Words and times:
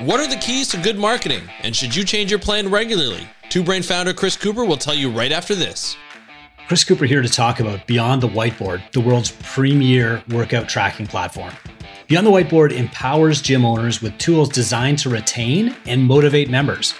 What 0.00 0.18
are 0.18 0.26
the 0.26 0.36
keys 0.36 0.68
to 0.68 0.78
good 0.78 0.98
marketing, 0.98 1.42
and 1.62 1.76
should 1.76 1.94
you 1.94 2.02
change 2.02 2.30
your 2.30 2.40
plan 2.40 2.70
regularly? 2.70 3.28
Two 3.50 3.62
Brain 3.62 3.82
founder 3.82 4.14
Chris 4.14 4.34
Cooper 4.34 4.64
will 4.64 4.78
tell 4.78 4.94
you 4.94 5.10
right 5.10 5.30
after 5.30 5.54
this. 5.54 5.94
Chris 6.66 6.84
Cooper 6.84 7.04
here 7.04 7.20
to 7.20 7.28
talk 7.28 7.60
about 7.60 7.86
Beyond 7.86 8.22
the 8.22 8.28
Whiteboard, 8.28 8.90
the 8.92 9.00
world's 9.00 9.32
premier 9.42 10.22
workout 10.30 10.70
tracking 10.70 11.06
platform. 11.06 11.52
Beyond 12.06 12.26
the 12.26 12.30
Whiteboard 12.30 12.72
empowers 12.72 13.42
gym 13.42 13.66
owners 13.66 14.00
with 14.00 14.16
tools 14.16 14.48
designed 14.48 15.00
to 15.00 15.10
retain 15.10 15.76
and 15.86 16.02
motivate 16.02 16.48
members. 16.48 16.94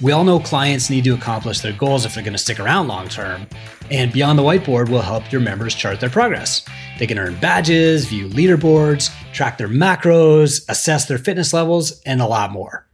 We 0.00 0.12
all 0.12 0.24
know 0.24 0.40
clients 0.40 0.88
need 0.88 1.04
to 1.04 1.14
accomplish 1.14 1.60
their 1.60 1.72
goals 1.72 2.06
if 2.06 2.14
they're 2.14 2.24
going 2.24 2.32
to 2.32 2.38
stick 2.38 2.58
around 2.58 2.88
long 2.88 3.08
term, 3.08 3.46
and 3.90 4.12
Beyond 4.12 4.38
the 4.38 4.42
Whiteboard 4.42 4.88
will 4.88 5.02
help 5.02 5.30
your 5.30 5.42
members 5.42 5.74
chart 5.74 6.00
their 6.00 6.08
progress. 6.08 6.64
They 6.98 7.06
can 7.06 7.18
earn 7.18 7.38
badges, 7.38 8.06
view 8.06 8.28
leaderboards, 8.28 9.14
track 9.34 9.58
their 9.58 9.68
macros, 9.68 10.64
assess 10.68 11.06
their 11.06 11.18
fitness 11.18 11.52
levels, 11.52 12.00
and 12.02 12.20
a 12.20 12.26
lot 12.26 12.50
more. 12.52 12.86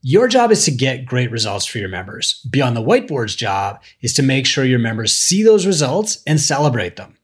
Your 0.00 0.28
job 0.28 0.52
is 0.52 0.64
to 0.64 0.70
get 0.70 1.06
great 1.06 1.30
results 1.30 1.66
for 1.66 1.78
your 1.78 1.88
members. 1.88 2.40
Beyond 2.48 2.76
the 2.76 2.82
Whiteboard's 2.82 3.34
job 3.34 3.82
is 4.00 4.12
to 4.14 4.22
make 4.22 4.46
sure 4.46 4.64
your 4.64 4.78
members 4.78 5.12
see 5.12 5.42
those 5.42 5.66
results 5.66 6.22
and 6.26 6.40
celebrate 6.40 6.94
them. 6.96 7.16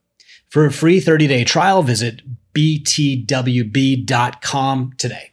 For 0.49 0.65
a 0.65 0.71
free 0.71 0.99
30 0.99 1.27
day 1.27 1.45
trial, 1.45 1.83
visit 1.83 2.21
btwb.com 2.53 3.23
today. 4.97 5.31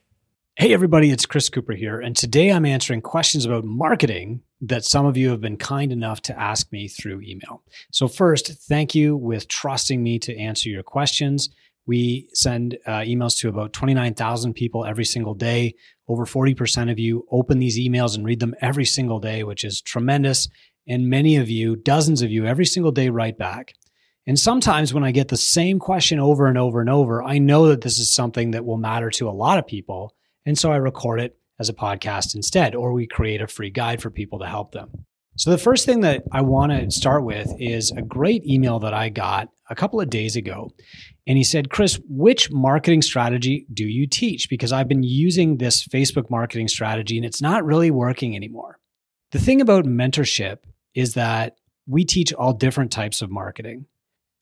Hey, 0.57 0.73
everybody, 0.75 1.11
it's 1.11 1.27
Chris 1.27 1.49
Cooper 1.49 1.73
here. 1.73 1.99
And 1.99 2.15
today 2.17 2.53
I'm 2.53 2.67
answering 2.67 3.01
questions 3.01 3.45
about 3.45 3.65
marketing 3.65 4.43
that 4.61 4.85
some 4.85 5.07
of 5.07 5.17
you 5.17 5.31
have 5.31 5.41
been 5.41 5.57
kind 5.57 5.91
enough 5.91 6.23
to 6.23 6.39
ask 6.39 6.71
me 6.71 6.87
through 6.89 7.23
email. 7.23 7.63
So, 7.91 8.07
first, 8.07 8.53
thank 8.69 8.95
you 8.95 9.17
with 9.17 9.49
trusting 9.49 10.01
me 10.03 10.19
to 10.21 10.37
answer 10.37 10.69
your 10.69 10.83
questions. 10.85 11.49
We 11.87 12.29
send 12.33 12.79
uh, 12.87 13.01
emails 13.01 13.39
to 13.41 13.49
about 13.49 13.73
29,000 13.73 14.55
people 14.55 14.85
every 14.85 15.05
single 15.05 15.35
day. 15.35 15.75
Over 16.09 16.25
40% 16.25 16.91
of 16.91 16.99
you 16.99 17.27
open 17.31 17.59
these 17.59 17.79
emails 17.79 18.17
and 18.17 18.25
read 18.25 18.41
them 18.41 18.55
every 18.61 18.85
single 18.85 19.19
day, 19.19 19.43
which 19.43 19.65
is 19.65 19.81
tremendous. 19.81 20.49
And 20.87 21.09
many 21.09 21.37
of 21.37 21.49
you, 21.49 21.77
dozens 21.77 22.23
of 22.23 22.31
you, 22.31 22.47
every 22.47 22.67
single 22.67 22.93
day 22.93 23.09
write 23.09 23.39
back. 23.39 23.75
And 24.27 24.39
sometimes 24.39 24.95
when 24.95 25.05
I 25.05 25.11
get 25.11 25.29
the 25.29 25.37
same 25.37 25.79
question 25.79 26.21
over 26.21 26.47
and 26.47 26.57
over 26.57 26.81
and 26.81 26.91
over, 26.91 27.23
I 27.23 27.39
know 27.39 27.67
that 27.69 27.81
this 27.81 27.99
is 27.99 28.15
something 28.15 28.53
that 28.53 28.65
will 28.65 28.77
matter 28.77 29.11
to 29.11 29.29
a 29.29 29.31
lot 29.31 29.59
of 29.59 29.67
people. 29.67 30.15
And 30.47 30.57
so 30.57 30.71
I 30.71 30.77
record 30.77 31.21
it 31.21 31.37
as 31.59 31.69
a 31.69 31.75
podcast 31.75 32.35
instead, 32.35 32.75
or 32.75 32.93
we 32.93 33.07
create 33.07 33.41
a 33.41 33.47
free 33.47 33.71
guide 33.71 34.01
for 34.01 34.11
people 34.11 34.39
to 34.41 34.47
help 34.47 34.73
them. 34.73 35.07
So, 35.37 35.51
the 35.51 35.59
first 35.59 35.87
thing 35.87 36.01
that 36.01 36.25
I 36.31 36.43
want 36.43 36.73
to 36.73 36.91
start 36.91 37.25
with 37.25 37.49
is 37.59 37.91
a 37.91 38.03
great 38.03 38.45
email 38.45 38.79
that 38.81 38.93
I 38.93 39.09
got 39.09 39.49
a 39.71 39.75
couple 39.75 40.01
of 40.01 40.11
days 40.11 40.37
ago. 40.37 40.71
And 41.27 41.39
he 41.39 41.45
said, 41.45 41.71
Chris, 41.71 42.01
which 42.09 42.51
marketing 42.51 43.03
strategy 43.03 43.67
do 43.73 43.85
you 43.85 44.07
teach? 44.07 44.49
Because 44.49 44.73
I've 44.73 44.89
been 44.89 45.05
using 45.05 45.57
this 45.57 45.87
Facebook 45.87 46.31
marketing 46.31 46.69
strategy 46.69 47.17
and 47.17 47.25
it's 47.25 47.41
not 47.41 47.65
really 47.65 47.91
working 47.91 48.35
anymore. 48.35 48.79
The 49.31 49.39
thing 49.39 49.61
about 49.61 49.85
mentorship 49.85 50.59
is 50.95 51.15
that 51.15 51.57
we 51.87 52.05
teach 52.05 52.33
all 52.33 52.53
different 52.53 52.91
types 52.91 53.23
of 53.23 53.31
marketing. 53.31 53.87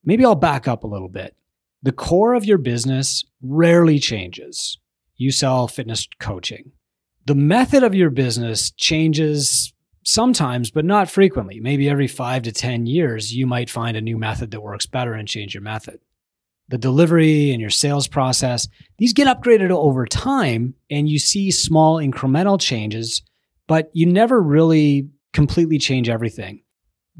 Maybe 0.03 0.25
I'll 0.25 0.35
back 0.35 0.67
up 0.67 0.83
a 0.83 0.87
little 0.87 1.09
bit. 1.09 1.35
The 1.83 1.91
core 1.91 2.33
of 2.33 2.45
your 2.45 2.57
business 2.57 3.23
rarely 3.41 3.99
changes 3.99 4.77
you 5.21 5.31
sell 5.31 5.67
fitness 5.67 6.07
coaching. 6.19 6.71
The 7.27 7.35
method 7.35 7.83
of 7.83 7.93
your 7.93 8.09
business 8.09 8.71
changes 8.71 9.71
sometimes, 10.03 10.71
but 10.71 10.83
not 10.83 11.11
frequently. 11.11 11.59
Maybe 11.59 11.87
every 11.87 12.07
five 12.07 12.41
to 12.43 12.51
10 12.51 12.87
years, 12.87 13.31
you 13.31 13.45
might 13.45 13.69
find 13.69 13.95
a 13.95 14.01
new 14.01 14.17
method 14.17 14.49
that 14.49 14.61
works 14.61 14.87
better 14.87 15.13
and 15.13 15.27
change 15.27 15.53
your 15.53 15.61
method. 15.61 15.99
The 16.71 16.77
delivery 16.77 17.51
and 17.51 17.59
your 17.59 17.69
sales 17.69 18.07
process, 18.07 18.69
these 18.97 19.11
get 19.11 19.27
upgraded 19.27 19.71
over 19.71 20.05
time 20.05 20.73
and 20.89 21.09
you 21.09 21.19
see 21.19 21.51
small 21.51 21.97
incremental 21.97 22.59
changes, 22.59 23.21
but 23.67 23.89
you 23.91 24.05
never 24.05 24.41
really 24.41 25.09
completely 25.33 25.77
change 25.77 26.07
everything. 26.07 26.63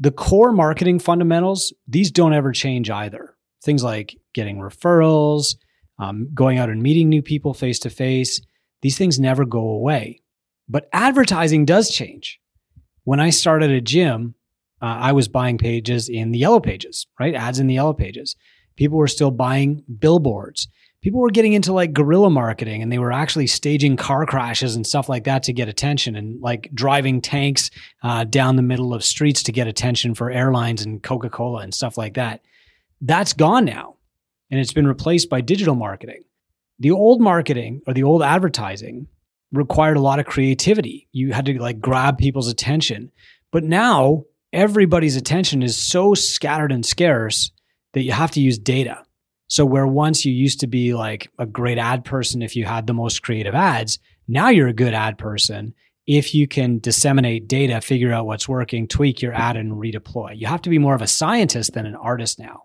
The 0.00 0.10
core 0.10 0.52
marketing 0.52 1.00
fundamentals, 1.00 1.74
these 1.86 2.10
don't 2.10 2.32
ever 2.32 2.50
change 2.50 2.88
either. 2.88 3.36
Things 3.62 3.84
like 3.84 4.16
getting 4.32 4.56
referrals, 4.56 5.56
um, 5.98 6.30
going 6.32 6.56
out 6.56 6.70
and 6.70 6.82
meeting 6.82 7.10
new 7.10 7.20
people 7.20 7.52
face 7.52 7.78
to 7.80 7.90
face. 7.90 8.40
These 8.80 8.96
things 8.96 9.20
never 9.20 9.44
go 9.44 9.68
away. 9.68 10.22
But 10.66 10.88
advertising 10.94 11.66
does 11.66 11.90
change. 11.90 12.40
When 13.04 13.20
I 13.20 13.28
started 13.28 13.70
a 13.70 13.82
gym, 13.82 14.34
uh, 14.80 14.86
I 14.86 15.12
was 15.12 15.28
buying 15.28 15.58
pages 15.58 16.08
in 16.08 16.32
the 16.32 16.38
yellow 16.38 16.58
pages, 16.58 17.06
right? 17.20 17.34
Ads 17.34 17.58
in 17.58 17.66
the 17.66 17.74
yellow 17.74 17.92
pages. 17.92 18.34
People 18.76 18.98
were 18.98 19.08
still 19.08 19.30
buying 19.30 19.84
billboards. 19.98 20.68
People 21.00 21.20
were 21.20 21.30
getting 21.30 21.52
into 21.52 21.72
like 21.72 21.92
guerrilla 21.92 22.30
marketing 22.30 22.80
and 22.80 22.92
they 22.92 22.98
were 22.98 23.12
actually 23.12 23.48
staging 23.48 23.96
car 23.96 24.24
crashes 24.24 24.76
and 24.76 24.86
stuff 24.86 25.08
like 25.08 25.24
that 25.24 25.42
to 25.44 25.52
get 25.52 25.68
attention 25.68 26.14
and 26.14 26.40
like 26.40 26.70
driving 26.72 27.20
tanks 27.20 27.70
uh, 28.04 28.22
down 28.24 28.54
the 28.54 28.62
middle 28.62 28.94
of 28.94 29.04
streets 29.04 29.42
to 29.42 29.52
get 29.52 29.66
attention 29.66 30.14
for 30.14 30.30
airlines 30.30 30.84
and 30.84 31.02
Coca 31.02 31.28
Cola 31.28 31.62
and 31.62 31.74
stuff 31.74 31.98
like 31.98 32.14
that. 32.14 32.42
That's 33.00 33.32
gone 33.32 33.64
now 33.64 33.96
and 34.52 34.60
it's 34.60 34.72
been 34.72 34.86
replaced 34.86 35.28
by 35.28 35.40
digital 35.40 35.74
marketing. 35.74 36.22
The 36.78 36.92
old 36.92 37.20
marketing 37.20 37.80
or 37.86 37.94
the 37.94 38.04
old 38.04 38.22
advertising 38.22 39.08
required 39.50 39.96
a 39.96 40.00
lot 40.00 40.18
of 40.18 40.26
creativity. 40.26 41.08
You 41.12 41.32
had 41.32 41.46
to 41.46 41.60
like 41.60 41.80
grab 41.80 42.18
people's 42.18 42.48
attention. 42.48 43.10
But 43.50 43.64
now 43.64 44.24
everybody's 44.52 45.16
attention 45.16 45.62
is 45.62 45.80
so 45.80 46.14
scattered 46.14 46.72
and 46.72 46.84
scarce 46.84 47.50
that 47.92 48.02
you 48.02 48.12
have 48.12 48.30
to 48.32 48.40
use 48.40 48.58
data. 48.58 49.02
So 49.48 49.64
where 49.66 49.86
once 49.86 50.24
you 50.24 50.32
used 50.32 50.60
to 50.60 50.66
be 50.66 50.94
like 50.94 51.30
a 51.38 51.46
great 51.46 51.78
ad 51.78 52.04
person 52.04 52.42
if 52.42 52.56
you 52.56 52.64
had 52.64 52.86
the 52.86 52.94
most 52.94 53.22
creative 53.22 53.54
ads, 53.54 53.98
now 54.26 54.48
you're 54.48 54.68
a 54.68 54.72
good 54.72 54.94
ad 54.94 55.18
person 55.18 55.74
if 56.06 56.34
you 56.34 56.48
can 56.48 56.78
disseminate 56.78 57.48
data, 57.48 57.80
figure 57.80 58.12
out 58.12 58.26
what's 58.26 58.48
working, 58.48 58.88
tweak 58.88 59.22
your 59.22 59.32
ad 59.32 59.56
and 59.56 59.72
redeploy. 59.72 60.36
You 60.36 60.46
have 60.46 60.62
to 60.62 60.70
be 60.70 60.78
more 60.78 60.94
of 60.94 61.02
a 61.02 61.06
scientist 61.06 61.74
than 61.74 61.86
an 61.86 61.94
artist 61.94 62.38
now. 62.38 62.64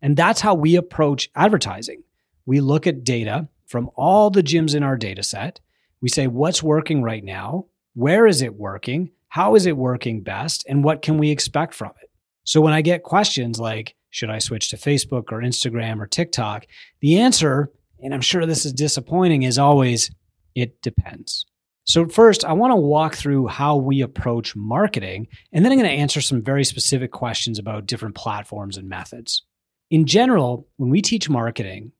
And 0.00 0.16
that's 0.16 0.40
how 0.40 0.54
we 0.54 0.76
approach 0.76 1.28
advertising. 1.34 2.04
We 2.46 2.60
look 2.60 2.86
at 2.86 3.04
data 3.04 3.48
from 3.66 3.90
all 3.96 4.30
the 4.30 4.42
gyms 4.42 4.74
in 4.74 4.82
our 4.82 4.96
data 4.96 5.22
set. 5.22 5.60
We 6.00 6.08
say, 6.08 6.28
what's 6.28 6.62
working 6.62 7.02
right 7.02 7.24
now? 7.24 7.66
Where 7.94 8.26
is 8.26 8.42
it 8.42 8.54
working? 8.54 9.10
How 9.28 9.56
is 9.56 9.66
it 9.66 9.76
working 9.76 10.22
best? 10.22 10.64
And 10.68 10.84
what 10.84 11.02
can 11.02 11.18
we 11.18 11.30
expect 11.30 11.74
from 11.74 11.92
it? 12.00 12.10
So 12.44 12.60
when 12.60 12.72
I 12.72 12.80
get 12.80 13.02
questions 13.02 13.58
like, 13.58 13.96
should 14.18 14.30
I 14.30 14.38
switch 14.38 14.70
to 14.70 14.76
Facebook 14.76 15.32
or 15.32 15.40
Instagram 15.40 16.00
or 16.00 16.06
TikTok? 16.06 16.66
The 17.00 17.20
answer, 17.20 17.70
and 18.02 18.12
I'm 18.12 18.20
sure 18.20 18.46
this 18.46 18.66
is 18.66 18.72
disappointing, 18.72 19.42
is 19.42 19.58
always, 19.58 20.10
it 20.54 20.80
depends. 20.82 21.46
So, 21.84 22.06
first, 22.06 22.44
I 22.44 22.52
want 22.52 22.72
to 22.72 22.76
walk 22.76 23.14
through 23.14 23.46
how 23.46 23.76
we 23.76 24.02
approach 24.02 24.54
marketing, 24.54 25.28
and 25.52 25.64
then 25.64 25.72
I'm 25.72 25.78
going 25.78 25.90
to 25.90 25.96
answer 25.96 26.20
some 26.20 26.42
very 26.42 26.64
specific 26.64 27.12
questions 27.12 27.58
about 27.58 27.86
different 27.86 28.14
platforms 28.14 28.76
and 28.76 28.88
methods 28.88 29.42
in 29.90 30.06
general, 30.06 30.66
when 30.76 30.90
we 30.90 31.00
teach 31.00 31.30
marketing, 31.30 31.92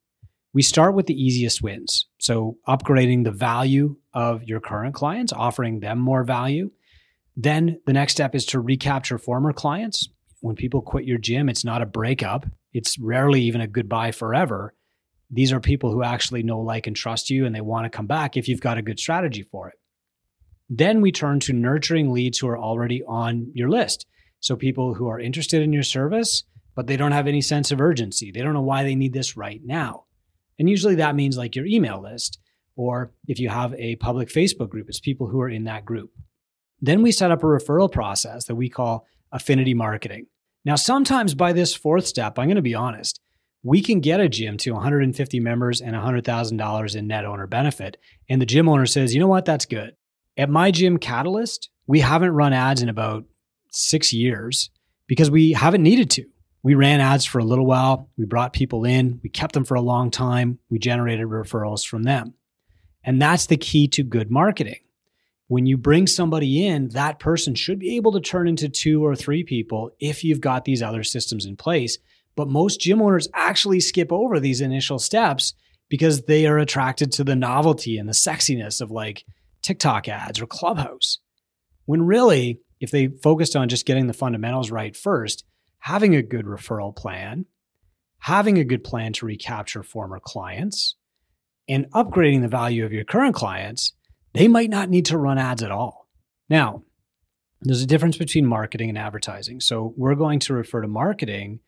we 0.52 0.62
start 0.62 0.94
with 0.94 1.06
the 1.06 1.20
easiest 1.20 1.62
wins. 1.62 2.06
So, 2.18 2.58
upgrading 2.66 3.24
the 3.24 3.30
value 3.30 3.96
of 4.12 4.44
your 4.44 4.60
current 4.60 4.94
clients, 4.94 5.32
offering 5.32 5.80
them 5.80 5.98
more 5.98 6.24
value. 6.24 6.70
Then 7.36 7.80
the 7.86 7.92
next 7.92 8.12
step 8.12 8.34
is 8.34 8.44
to 8.46 8.60
recapture 8.60 9.18
former 9.18 9.52
clients. 9.52 10.08
When 10.40 10.56
people 10.56 10.82
quit 10.82 11.04
your 11.04 11.18
gym, 11.18 11.48
it's 11.48 11.64
not 11.64 11.82
a 11.82 11.86
breakup, 11.86 12.46
it's 12.72 12.98
rarely 12.98 13.42
even 13.42 13.60
a 13.60 13.66
goodbye 13.66 14.12
forever. 14.12 14.74
These 15.30 15.52
are 15.52 15.60
people 15.60 15.92
who 15.92 16.02
actually 16.02 16.42
know, 16.42 16.60
like, 16.60 16.86
and 16.86 16.96
trust 16.96 17.28
you, 17.28 17.44
and 17.44 17.54
they 17.54 17.60
want 17.60 17.84
to 17.84 17.96
come 17.96 18.06
back 18.06 18.36
if 18.36 18.48
you've 18.48 18.60
got 18.60 18.78
a 18.78 18.82
good 18.82 18.98
strategy 18.98 19.42
for 19.42 19.68
it. 19.68 19.74
Then 20.70 21.00
we 21.00 21.12
turn 21.12 21.40
to 21.40 21.52
nurturing 21.52 22.12
leads 22.12 22.38
who 22.38 22.48
are 22.48 22.58
already 22.58 23.02
on 23.04 23.50
your 23.54 23.68
list. 23.68 24.06
So, 24.40 24.56
people 24.56 24.94
who 24.94 25.08
are 25.08 25.20
interested 25.20 25.62
in 25.62 25.72
your 25.72 25.82
service 25.82 26.44
but 26.78 26.86
they 26.86 26.96
don't 26.96 27.10
have 27.10 27.26
any 27.26 27.40
sense 27.40 27.72
of 27.72 27.80
urgency. 27.80 28.30
They 28.30 28.40
don't 28.40 28.54
know 28.54 28.62
why 28.62 28.84
they 28.84 28.94
need 28.94 29.12
this 29.12 29.36
right 29.36 29.60
now. 29.64 30.04
And 30.60 30.70
usually 30.70 30.94
that 30.94 31.16
means 31.16 31.36
like 31.36 31.56
your 31.56 31.66
email 31.66 32.00
list, 32.00 32.38
or 32.76 33.12
if 33.26 33.40
you 33.40 33.48
have 33.48 33.74
a 33.74 33.96
public 33.96 34.28
Facebook 34.28 34.68
group, 34.68 34.88
it's 34.88 35.00
people 35.00 35.26
who 35.26 35.40
are 35.40 35.48
in 35.48 35.64
that 35.64 35.84
group. 35.84 36.12
Then 36.80 37.02
we 37.02 37.10
set 37.10 37.32
up 37.32 37.42
a 37.42 37.46
referral 37.46 37.90
process 37.90 38.44
that 38.44 38.54
we 38.54 38.68
call 38.68 39.08
affinity 39.32 39.74
marketing. 39.74 40.26
Now, 40.64 40.76
sometimes 40.76 41.34
by 41.34 41.52
this 41.52 41.74
fourth 41.74 42.06
step, 42.06 42.38
I'm 42.38 42.46
going 42.46 42.56
to 42.56 42.62
be 42.62 42.74
honest, 42.74 43.20
we 43.62 43.80
can 43.80 44.00
get 44.00 44.20
a 44.20 44.28
gym 44.28 44.56
to 44.58 44.72
150 44.72 45.40
members 45.40 45.80
and 45.80 45.94
$100,000 45.94 46.96
in 46.96 47.06
net 47.06 47.24
owner 47.24 47.46
benefit. 47.46 47.96
And 48.28 48.40
the 48.40 48.46
gym 48.46 48.68
owner 48.68 48.86
says, 48.86 49.14
you 49.14 49.20
know 49.20 49.26
what, 49.26 49.44
that's 49.44 49.66
good. 49.66 49.96
At 50.36 50.50
my 50.50 50.70
gym 50.70 50.98
Catalyst, 50.98 51.70
we 51.86 52.00
haven't 52.00 52.30
run 52.30 52.52
ads 52.52 52.82
in 52.82 52.88
about 52.88 53.24
six 53.70 54.12
years 54.12 54.70
because 55.06 55.30
we 55.30 55.52
haven't 55.52 55.82
needed 55.82 56.10
to. 56.10 56.26
We 56.62 56.74
ran 56.74 57.00
ads 57.00 57.24
for 57.24 57.38
a 57.38 57.44
little 57.44 57.66
while. 57.66 58.10
We 58.16 58.26
brought 58.26 58.52
people 58.52 58.84
in. 58.84 59.20
We 59.22 59.30
kept 59.30 59.54
them 59.54 59.64
for 59.64 59.74
a 59.74 59.80
long 59.80 60.10
time. 60.10 60.58
We 60.70 60.78
generated 60.78 61.26
referrals 61.26 61.86
from 61.86 62.02
them. 62.02 62.34
And 63.04 63.22
that's 63.22 63.46
the 63.46 63.56
key 63.56 63.88
to 63.88 64.02
good 64.02 64.30
marketing. 64.30 64.80
When 65.48 65.64
you 65.64 65.78
bring 65.78 66.06
somebody 66.06 66.66
in, 66.66 66.90
that 66.90 67.18
person 67.18 67.54
should 67.54 67.78
be 67.78 67.96
able 67.96 68.12
to 68.12 68.20
turn 68.20 68.48
into 68.48 68.68
two 68.68 69.04
or 69.04 69.16
three 69.16 69.44
people 69.44 69.90
if 69.98 70.22
you've 70.22 70.42
got 70.42 70.64
these 70.64 70.82
other 70.82 71.02
systems 71.02 71.46
in 71.46 71.56
place. 71.56 71.98
But 72.36 72.48
most 72.48 72.80
gym 72.80 73.00
owners 73.00 73.28
actually 73.34 73.80
skip 73.80 74.12
over 74.12 74.38
these 74.38 74.60
initial 74.60 74.98
steps 74.98 75.54
because 75.88 76.22
they 76.22 76.46
are 76.46 76.58
attracted 76.58 77.12
to 77.12 77.24
the 77.24 77.34
novelty 77.34 77.96
and 77.96 78.06
the 78.06 78.12
sexiness 78.12 78.82
of 78.82 78.90
like 78.90 79.24
TikTok 79.62 80.06
ads 80.06 80.40
or 80.40 80.46
Clubhouse. 80.46 81.18
When 81.86 82.02
really, 82.02 82.60
if 82.78 82.90
they 82.90 83.08
focused 83.08 83.56
on 83.56 83.70
just 83.70 83.86
getting 83.86 84.06
the 84.06 84.12
fundamentals 84.12 84.70
right 84.70 84.94
first, 84.94 85.44
having 85.78 86.14
a 86.14 86.22
good 86.22 86.44
referral 86.44 86.94
plan, 86.94 87.46
having 88.18 88.58
a 88.58 88.64
good 88.64 88.84
plan 88.84 89.14
to 89.14 89.26
recapture 89.26 89.82
former 89.82 90.20
clients, 90.20 90.94
and 91.68 91.90
upgrading 91.92 92.42
the 92.42 92.48
value 92.48 92.84
of 92.84 92.92
your 92.92 93.04
current 93.04 93.34
clients, 93.34 93.94
they 94.32 94.48
might 94.48 94.70
not 94.70 94.90
need 94.90 95.06
to 95.06 95.18
run 95.18 95.38
ads 95.38 95.62
at 95.62 95.70
all. 95.70 96.08
Now, 96.48 96.82
there's 97.60 97.82
a 97.82 97.86
difference 97.86 98.16
between 98.16 98.46
marketing 98.46 98.88
and 98.88 98.98
advertising. 98.98 99.60
So 99.60 99.92
we're 99.96 100.14
going 100.14 100.38
to 100.40 100.54
refer 100.54 100.80
to 100.80 100.88
marketing 100.88 101.60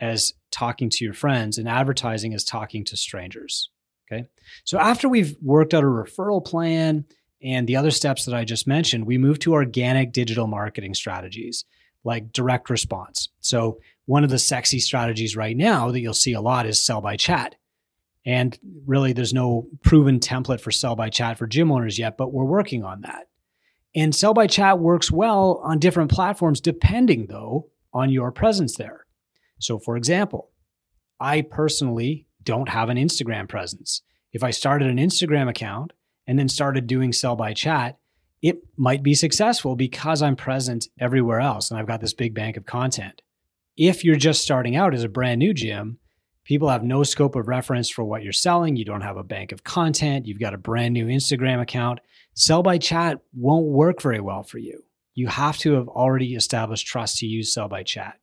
as 0.00 0.32
talking 0.50 0.90
to 0.90 1.04
your 1.04 1.14
friends 1.14 1.58
and 1.58 1.68
advertising 1.68 2.34
as 2.34 2.44
talking 2.44 2.84
to 2.86 2.96
strangers. 2.96 3.70
Okay. 4.10 4.24
So 4.64 4.78
after 4.78 5.08
we've 5.08 5.36
worked 5.42 5.74
out 5.74 5.84
a 5.84 5.86
referral 5.86 6.44
plan 6.44 7.04
and 7.42 7.66
the 7.66 7.76
other 7.76 7.90
steps 7.90 8.24
that 8.24 8.34
I 8.34 8.44
just 8.44 8.66
mentioned, 8.66 9.06
we 9.06 9.18
move 9.18 9.38
to 9.40 9.52
organic 9.52 10.12
digital 10.12 10.46
marketing 10.46 10.94
strategies 10.94 11.64
like 12.04 12.32
direct 12.32 12.68
response. 12.70 13.30
So 13.40 13.78
one 14.06 14.24
of 14.24 14.30
the 14.30 14.38
sexy 14.38 14.78
strategies 14.78 15.36
right 15.36 15.56
now 15.56 15.90
that 15.90 16.00
you'll 16.00 16.14
see 16.14 16.34
a 16.34 16.40
lot 16.40 16.66
is 16.66 16.84
sell 16.84 17.00
by 17.00 17.16
chat. 17.16 17.54
And 18.26 18.58
really, 18.86 19.12
there's 19.12 19.34
no 19.34 19.68
proven 19.82 20.18
template 20.18 20.60
for 20.60 20.70
sell 20.70 20.96
by 20.96 21.10
chat 21.10 21.38
for 21.38 21.46
gym 21.46 21.70
owners 21.70 21.98
yet, 21.98 22.16
but 22.16 22.32
we're 22.32 22.44
working 22.44 22.82
on 22.82 23.02
that. 23.02 23.28
And 23.94 24.14
sell 24.14 24.34
by 24.34 24.46
chat 24.46 24.78
works 24.78 25.10
well 25.10 25.60
on 25.62 25.78
different 25.78 26.10
platforms, 26.10 26.60
depending 26.60 27.26
though 27.26 27.68
on 27.92 28.10
your 28.10 28.32
presence 28.32 28.76
there. 28.76 29.06
So, 29.58 29.78
for 29.78 29.96
example, 29.96 30.50
I 31.20 31.42
personally 31.42 32.26
don't 32.42 32.68
have 32.68 32.88
an 32.88 32.96
Instagram 32.96 33.48
presence. 33.48 34.02
If 34.32 34.42
I 34.42 34.50
started 34.50 34.88
an 34.88 34.98
Instagram 34.98 35.48
account 35.48 35.92
and 36.26 36.38
then 36.38 36.48
started 36.48 36.86
doing 36.86 37.12
sell 37.12 37.36
by 37.36 37.52
chat, 37.52 37.98
it 38.42 38.58
might 38.76 39.02
be 39.02 39.14
successful 39.14 39.76
because 39.76 40.22
I'm 40.22 40.36
present 40.36 40.88
everywhere 40.98 41.40
else 41.40 41.70
and 41.70 41.78
I've 41.78 41.86
got 41.86 42.00
this 42.00 42.12
big 42.12 42.34
bank 42.34 42.56
of 42.56 42.66
content. 42.66 43.22
If 43.76 44.04
you're 44.04 44.16
just 44.16 44.42
starting 44.42 44.76
out 44.76 44.92
as 44.92 45.04
a 45.04 45.08
brand 45.08 45.38
new 45.38 45.54
gym, 45.54 45.98
people 46.44 46.68
have 46.68 46.84
no 46.84 47.02
scope 47.02 47.36
of 47.36 47.48
reference 47.48 47.88
for 47.88 48.04
what 48.04 48.22
you're 48.22 48.32
selling. 48.32 48.76
You 48.76 48.84
don't 48.84 49.00
have 49.00 49.16
a 49.16 49.24
bank 49.24 49.52
of 49.52 49.64
content. 49.64 50.26
You've 50.26 50.40
got 50.40 50.54
a 50.54 50.58
brand 50.58 50.94
new 50.94 51.06
Instagram 51.06 51.60
account. 51.60 52.00
Sell 52.34 52.62
by 52.62 52.78
chat 52.78 53.18
won't 53.32 53.66
work 53.66 54.02
very 54.02 54.20
well 54.20 54.42
for 54.42 54.58
you. 54.58 54.82
You 55.14 55.28
have 55.28 55.58
to 55.58 55.74
have 55.74 55.88
already 55.88 56.34
established 56.34 56.86
trust 56.86 57.18
to 57.18 57.26
use 57.26 57.52
sell 57.52 57.68
by 57.68 57.82
chat. 57.82 58.18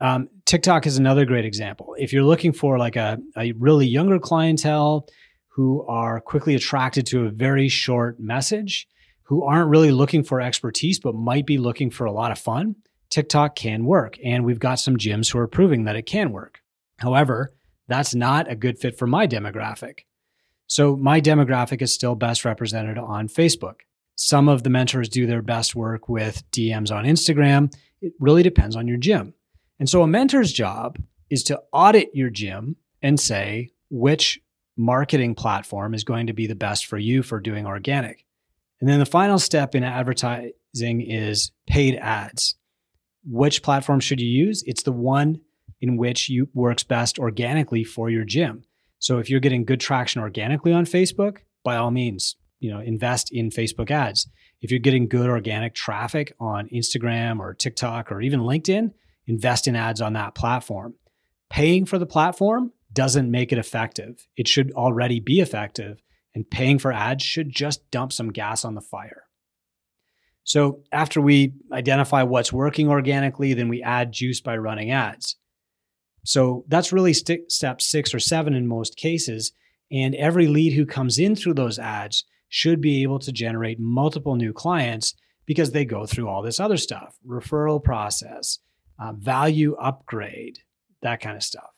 Um, 0.00 0.28
TikTok 0.46 0.86
is 0.86 0.98
another 0.98 1.24
great 1.24 1.44
example. 1.44 1.94
If 1.96 2.12
you're 2.12 2.24
looking 2.24 2.52
for 2.52 2.76
like 2.78 2.96
a, 2.96 3.18
a 3.36 3.52
really 3.52 3.86
younger 3.86 4.18
clientele 4.18 5.06
who 5.46 5.86
are 5.86 6.20
quickly 6.20 6.56
attracted 6.56 7.06
to 7.06 7.26
a 7.26 7.30
very 7.30 7.68
short 7.68 8.18
message, 8.18 8.88
who 9.22 9.44
aren't 9.44 9.70
really 9.70 9.92
looking 9.92 10.24
for 10.24 10.40
expertise, 10.40 10.98
but 10.98 11.14
might 11.14 11.46
be 11.46 11.56
looking 11.56 11.90
for 11.90 12.04
a 12.04 12.12
lot 12.12 12.32
of 12.32 12.38
fun, 12.38 12.74
TikTok 13.10 13.54
can 13.54 13.84
work. 13.84 14.18
And 14.24 14.44
we've 14.44 14.58
got 14.58 14.80
some 14.80 14.96
gyms 14.96 15.30
who 15.32 15.38
are 15.38 15.46
proving 15.46 15.84
that 15.84 15.96
it 15.96 16.06
can 16.06 16.32
work. 16.32 16.60
However, 16.96 17.54
that's 17.92 18.14
not 18.14 18.50
a 18.50 18.56
good 18.56 18.78
fit 18.78 18.98
for 18.98 19.06
my 19.06 19.26
demographic. 19.26 20.00
So 20.66 20.96
my 20.96 21.20
demographic 21.20 21.82
is 21.82 21.92
still 21.92 22.14
best 22.14 22.44
represented 22.44 22.96
on 22.96 23.28
Facebook. 23.28 23.80
Some 24.16 24.48
of 24.48 24.62
the 24.62 24.70
mentors 24.70 25.08
do 25.08 25.26
their 25.26 25.42
best 25.42 25.74
work 25.74 26.08
with 26.08 26.48
DMs 26.50 26.90
on 26.90 27.04
Instagram. 27.04 27.74
It 28.00 28.14
really 28.18 28.42
depends 28.42 28.76
on 28.76 28.88
your 28.88 28.96
gym. 28.96 29.34
And 29.78 29.88
so 29.88 30.02
a 30.02 30.06
mentor's 30.06 30.52
job 30.52 30.98
is 31.28 31.42
to 31.44 31.60
audit 31.72 32.10
your 32.14 32.30
gym 32.30 32.76
and 33.02 33.18
say 33.18 33.70
which 33.90 34.40
marketing 34.76 35.34
platform 35.34 35.94
is 35.94 36.04
going 36.04 36.26
to 36.28 36.32
be 36.32 36.46
the 36.46 36.54
best 36.54 36.86
for 36.86 36.98
you 36.98 37.22
for 37.22 37.40
doing 37.40 37.66
organic. 37.66 38.24
And 38.80 38.88
then 38.88 38.98
the 38.98 39.06
final 39.06 39.38
step 39.38 39.74
in 39.74 39.84
advertising 39.84 40.54
is 41.00 41.52
paid 41.66 41.96
ads. 41.96 42.56
Which 43.24 43.62
platform 43.62 44.00
should 44.00 44.20
you 44.20 44.28
use? 44.28 44.62
It's 44.66 44.82
the 44.82 44.92
one 44.92 45.40
in 45.82 45.96
which 45.96 46.30
you 46.30 46.48
works 46.54 46.84
best 46.84 47.18
organically 47.18 47.84
for 47.84 48.08
your 48.08 48.24
gym. 48.24 48.62
So 49.00 49.18
if 49.18 49.28
you're 49.28 49.40
getting 49.40 49.64
good 49.64 49.80
traction 49.80 50.22
organically 50.22 50.72
on 50.72 50.86
Facebook, 50.86 51.38
by 51.64 51.76
all 51.76 51.90
means, 51.90 52.36
you 52.60 52.70
know, 52.70 52.78
invest 52.78 53.32
in 53.32 53.50
Facebook 53.50 53.90
ads. 53.90 54.28
If 54.60 54.70
you're 54.70 54.78
getting 54.78 55.08
good 55.08 55.28
organic 55.28 55.74
traffic 55.74 56.34
on 56.38 56.68
Instagram 56.68 57.40
or 57.40 57.52
TikTok 57.52 58.12
or 58.12 58.22
even 58.22 58.40
LinkedIn, 58.40 58.92
invest 59.26 59.66
in 59.66 59.74
ads 59.74 60.00
on 60.00 60.12
that 60.12 60.36
platform. 60.36 60.94
Paying 61.50 61.84
for 61.84 61.98
the 61.98 62.06
platform 62.06 62.72
doesn't 62.92 63.30
make 63.30 63.50
it 63.52 63.58
effective. 63.58 64.28
It 64.36 64.46
should 64.46 64.70
already 64.72 65.18
be 65.18 65.40
effective, 65.40 66.00
and 66.34 66.48
paying 66.48 66.78
for 66.78 66.92
ads 66.92 67.24
should 67.24 67.50
just 67.50 67.90
dump 67.90 68.12
some 68.12 68.30
gas 68.30 68.64
on 68.64 68.74
the 68.74 68.80
fire. 68.80 69.24
So, 70.44 70.80
after 70.90 71.20
we 71.20 71.54
identify 71.72 72.22
what's 72.22 72.52
working 72.52 72.88
organically, 72.88 73.54
then 73.54 73.68
we 73.68 73.82
add 73.82 74.12
juice 74.12 74.40
by 74.40 74.56
running 74.56 74.90
ads. 74.90 75.36
So 76.24 76.64
that's 76.68 76.92
really 76.92 77.12
st- 77.12 77.50
step 77.50 77.80
six 77.80 78.14
or 78.14 78.20
seven 78.20 78.54
in 78.54 78.66
most 78.66 78.96
cases. 78.96 79.52
And 79.90 80.14
every 80.14 80.46
lead 80.46 80.72
who 80.72 80.86
comes 80.86 81.18
in 81.18 81.36
through 81.36 81.54
those 81.54 81.78
ads 81.78 82.24
should 82.48 82.80
be 82.80 83.02
able 83.02 83.18
to 83.20 83.32
generate 83.32 83.80
multiple 83.80 84.36
new 84.36 84.52
clients 84.52 85.14
because 85.46 85.72
they 85.72 85.84
go 85.84 86.06
through 86.06 86.28
all 86.28 86.42
this 86.42 86.60
other 86.60 86.76
stuff 86.76 87.16
referral 87.26 87.82
process, 87.82 88.58
uh, 88.98 89.12
value 89.12 89.74
upgrade, 89.74 90.58
that 91.02 91.20
kind 91.20 91.36
of 91.36 91.42
stuff. 91.42 91.70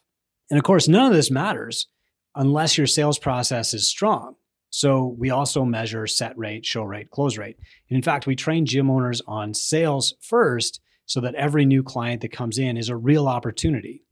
And 0.51 0.59
of 0.59 0.65
course, 0.65 0.89
none 0.89 1.07
of 1.07 1.13
this 1.13 1.31
matters 1.31 1.89
unless 2.35 2.77
your 2.77 2.87
sales 2.87 3.19
process 3.19 3.73
is 3.73 3.89
strong. 3.89 4.35
So 4.71 5.15
we 5.19 5.31
also 5.31 5.65
measure 5.65 6.07
set 6.07 6.37
rate, 6.37 6.67
show 6.67 6.83
rate, 6.83 7.11
close 7.11 7.39
rate. 7.39 7.57
And 7.89 7.97
in 7.97 8.03
fact, 8.03 8.27
we 8.27 8.35
train 8.35 8.67
gym 8.67 8.91
owners 8.91 9.23
on 9.27 9.55
sales 9.55 10.15
first 10.21 10.81
so 11.07 11.21
that 11.21 11.37
every 11.37 11.65
new 11.65 11.83
client 11.83 12.23
that 12.23 12.33
comes 12.33 12.59
in 12.59 12.77
is 12.77 12.89
a 12.89 12.97
real 12.97 13.29
opportunity. 13.29 14.03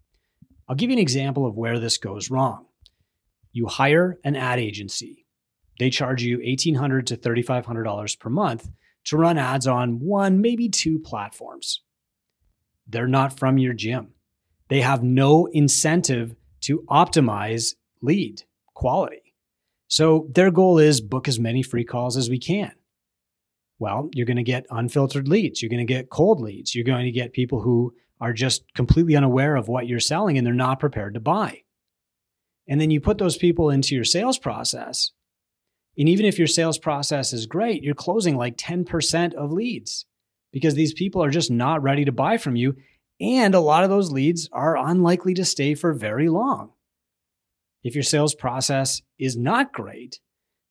I'll 0.73 0.77
give 0.77 0.89
you 0.89 0.97
an 0.97 1.03
example 1.03 1.45
of 1.45 1.55
where 1.55 1.79
this 1.79 1.99
goes 1.99 2.31
wrong. 2.31 2.65
You 3.53 3.67
hire 3.67 4.19
an 4.25 4.37
ad 4.37 4.59
agency. 4.59 5.27
They 5.79 5.91
charge 5.91 6.23
you 6.23 6.39
$1,800 6.39 7.05
to 7.09 7.19
$3,500 7.19 8.19
per 8.19 8.31
month 8.31 8.71
to 9.05 9.19
run 9.19 9.37
ads 9.37 9.67
on 9.67 10.01
one, 10.01 10.41
maybe 10.41 10.71
two 10.71 10.99
platforms. 10.99 11.83
They're 12.87 13.07
not 13.07 13.39
from 13.39 13.59
your 13.59 13.75
gym. 13.75 14.15
They 14.69 14.81
have 14.81 15.03
no 15.03 15.45
incentive 15.45 16.37
to 16.63 16.87
optimize 16.89 17.75
lead 18.01 18.45
quality. 18.73 19.35
So 19.89 20.31
their 20.35 20.51
goal 20.51 20.79
is 20.79 21.03
book 21.03 21.29
as 21.29 21.39
many 21.39 21.63
free 21.63 21.85
calls 21.85 22.17
as 22.17 22.31
we 22.31 22.39
can. 22.39 22.73
Well, 23.83 24.11
you're 24.15 24.27
going 24.27 24.37
to 24.37 24.45
get 24.45 24.65
unfiltered 24.71 25.27
leads. 25.27 25.61
You're 25.61 25.69
going 25.69 25.85
to 25.85 25.93
get 25.93 26.09
cold 26.09 26.41
leads. 26.41 26.73
You're 26.73 26.85
going 26.85 27.05
to 27.05 27.11
get 27.11 27.33
people 27.33 27.61
who 27.61 27.93
are 28.21 28.33
just 28.33 28.63
completely 28.75 29.17
unaware 29.17 29.57
of 29.57 29.67
what 29.67 29.89
you're 29.89 29.99
selling 29.99 30.39
and 30.39 30.47
they're 30.47 30.55
not 30.55 30.79
prepared 30.79 31.15
to 31.15 31.21
buy. 31.21 31.63
And 32.69 32.81
then 32.81 32.93
you 32.93 33.01
put 33.01 33.19
those 33.19 33.37
people 33.37 33.71
into 33.71 33.97
your 33.97 34.05
sales 34.05 34.39
process. 34.39 35.11
And 35.99 36.09
even 36.09 36.27
if 36.27 36.39
your 36.39 36.47
sales 36.47 36.79
process 36.79 37.33
is 37.33 37.47
great, 37.47 37.83
you're 37.83 37.97
closing 37.97 38.37
like 38.37 38.57
10% 38.57 39.35
of 39.35 39.51
leads 39.51 40.07
because 40.53 40.77
these 40.77 40.95
people 40.95 41.25
are 41.25 41.31
just 41.31 41.51
not 41.51 41.83
ready 41.83 42.05
to 42.05 42.13
buy 42.13 42.37
from 42.37 42.55
you. 42.55 42.77
And 43.21 43.53
a 43.53 43.59
lot 43.59 43.83
of 43.83 43.91
those 43.91 44.13
leads 44.13 44.49
are 44.53 44.77
unlikely 44.77 45.35
to 45.35 45.45
stay 45.45 45.75
for 45.75 45.93
very 45.93 46.29
long. 46.29 46.71
If 47.83 47.97
your 47.97 48.05
sales 48.05 48.37
process 48.37 49.03
is 49.19 49.37
not 49.37 49.73
great, 49.73 50.21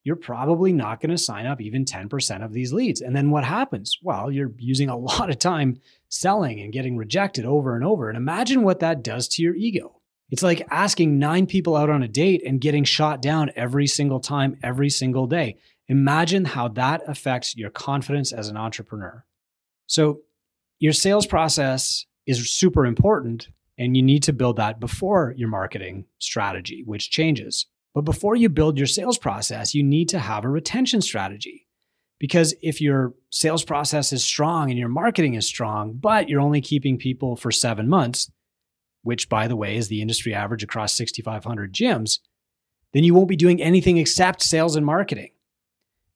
you're 0.04 0.16
probably 0.16 0.72
not 0.72 1.00
going 1.00 1.10
to 1.10 1.18
sign 1.18 1.46
up 1.46 1.60
even 1.60 1.84
10% 1.84 2.44
of 2.44 2.52
these 2.52 2.72
leads. 2.72 3.00
And 3.00 3.14
then 3.14 3.30
what 3.30 3.44
happens? 3.44 3.98
Well, 4.02 4.30
you're 4.30 4.52
using 4.58 4.88
a 4.88 4.96
lot 4.98 5.30
of 5.30 5.38
time 5.38 5.80
selling 6.08 6.60
and 6.60 6.72
getting 6.72 6.96
rejected 6.96 7.44
over 7.44 7.76
and 7.76 7.84
over. 7.84 8.08
And 8.08 8.16
imagine 8.16 8.62
what 8.62 8.80
that 8.80 9.02
does 9.02 9.28
to 9.28 9.42
your 9.42 9.54
ego. 9.54 10.00
It's 10.30 10.42
like 10.42 10.66
asking 10.70 11.18
nine 11.18 11.46
people 11.46 11.76
out 11.76 11.90
on 11.90 12.02
a 12.02 12.08
date 12.08 12.42
and 12.44 12.60
getting 12.60 12.84
shot 12.84 13.20
down 13.20 13.52
every 13.54 13.86
single 13.86 14.18
time, 14.18 14.56
every 14.62 14.88
single 14.88 15.26
day. 15.26 15.58
Imagine 15.88 16.46
how 16.46 16.68
that 16.68 17.02
affects 17.06 17.54
your 17.54 17.68
confidence 17.68 18.32
as 18.32 18.48
an 18.48 18.56
entrepreneur. 18.56 19.26
So, 19.86 20.20
your 20.78 20.94
sales 20.94 21.26
process 21.26 22.06
is 22.26 22.50
super 22.50 22.86
important, 22.86 23.48
and 23.78 23.96
you 23.96 24.02
need 24.02 24.22
to 24.24 24.32
build 24.32 24.56
that 24.56 24.80
before 24.80 25.34
your 25.36 25.48
marketing 25.48 26.06
strategy, 26.18 26.82
which 26.84 27.10
changes. 27.10 27.66
But 27.94 28.02
before 28.02 28.36
you 28.36 28.48
build 28.48 28.78
your 28.78 28.86
sales 28.86 29.18
process, 29.18 29.74
you 29.74 29.82
need 29.82 30.08
to 30.10 30.18
have 30.18 30.44
a 30.44 30.48
retention 30.48 31.02
strategy. 31.02 31.66
Because 32.18 32.54
if 32.62 32.80
your 32.80 33.14
sales 33.30 33.64
process 33.64 34.12
is 34.12 34.24
strong 34.24 34.70
and 34.70 34.78
your 34.78 34.88
marketing 34.88 35.34
is 35.34 35.46
strong, 35.46 35.94
but 35.94 36.28
you're 36.28 36.40
only 36.40 36.60
keeping 36.60 36.96
people 36.96 37.36
for 37.36 37.50
seven 37.50 37.88
months, 37.88 38.30
which 39.02 39.28
by 39.28 39.48
the 39.48 39.56
way 39.56 39.76
is 39.76 39.88
the 39.88 40.00
industry 40.00 40.32
average 40.32 40.62
across 40.62 40.94
6,500 40.94 41.74
gyms, 41.74 42.20
then 42.92 43.04
you 43.04 43.14
won't 43.14 43.28
be 43.28 43.36
doing 43.36 43.60
anything 43.60 43.98
except 43.98 44.42
sales 44.42 44.76
and 44.76 44.86
marketing. 44.86 45.30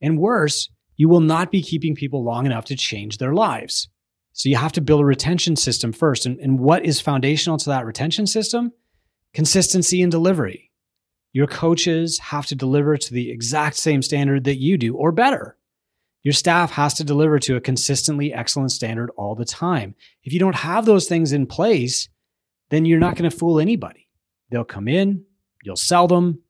And 0.01 0.19
worse, 0.19 0.71
you 0.95 1.09
will 1.09 1.21
not 1.21 1.51
be 1.51 1.63
keeping 1.63 1.95
people 1.95 2.23
long 2.23 2.47
enough 2.47 2.67
to 2.67 2.77
change 2.77 3.19
their 3.19 3.35
lives. 3.35 3.89
So 4.33 4.49
you 4.49 4.57
have 4.57 4.73
to 4.73 4.81
build 4.81 5.01
a 5.01 5.05
retention 5.05 5.57
system 5.57 5.93
first. 5.93 6.27
And, 6.27 6.39
and 6.41 6.61
what 6.61 6.85
is 6.85 7.01
foundational 7.01 7.59
to 7.59 7.71
that 7.71 7.87
retention 7.87 8.27
system? 8.27 8.73
Consistency 9.33 10.03
and 10.03 10.13
delivery. 10.13 10.66
Your 11.37 11.47
coaches 11.47 12.19
have 12.19 12.47
to 12.47 12.55
deliver 12.55 12.97
to 12.97 13.13
the 13.13 13.31
exact 13.31 13.77
same 13.77 14.01
standard 14.01 14.45
that 14.45 14.57
you 14.57 14.79
do 14.79 14.97
or 14.97 15.13
better. 15.13 15.59
Your 16.23 16.33
staff 16.33 16.71
has 16.71 16.95
to 16.95 17.05
deliver 17.05 17.39
to 17.41 17.57
a 17.57 17.61
consistently 17.61 18.33
excellent 18.33 18.73
standard 18.73 19.11
all 19.19 19.35
the 19.35 19.45
time. 19.45 19.97
If 20.23 20.33
you 20.33 20.39
don't 20.39 20.55
have 20.55 20.87
those 20.87 21.07
things 21.07 21.35
in 21.35 21.47
place, 21.47 22.09
then 22.71 22.87
you're 22.87 22.99
not 22.99 23.17
going 23.17 23.31
to 23.31 23.37
fool 23.37 23.61
anybody. 23.61 24.09
They'll 24.51 24.65
come 24.65 24.89
in, 24.89 25.27
you'll 25.63 25.77
sell 25.77 26.07
them, 26.09 26.41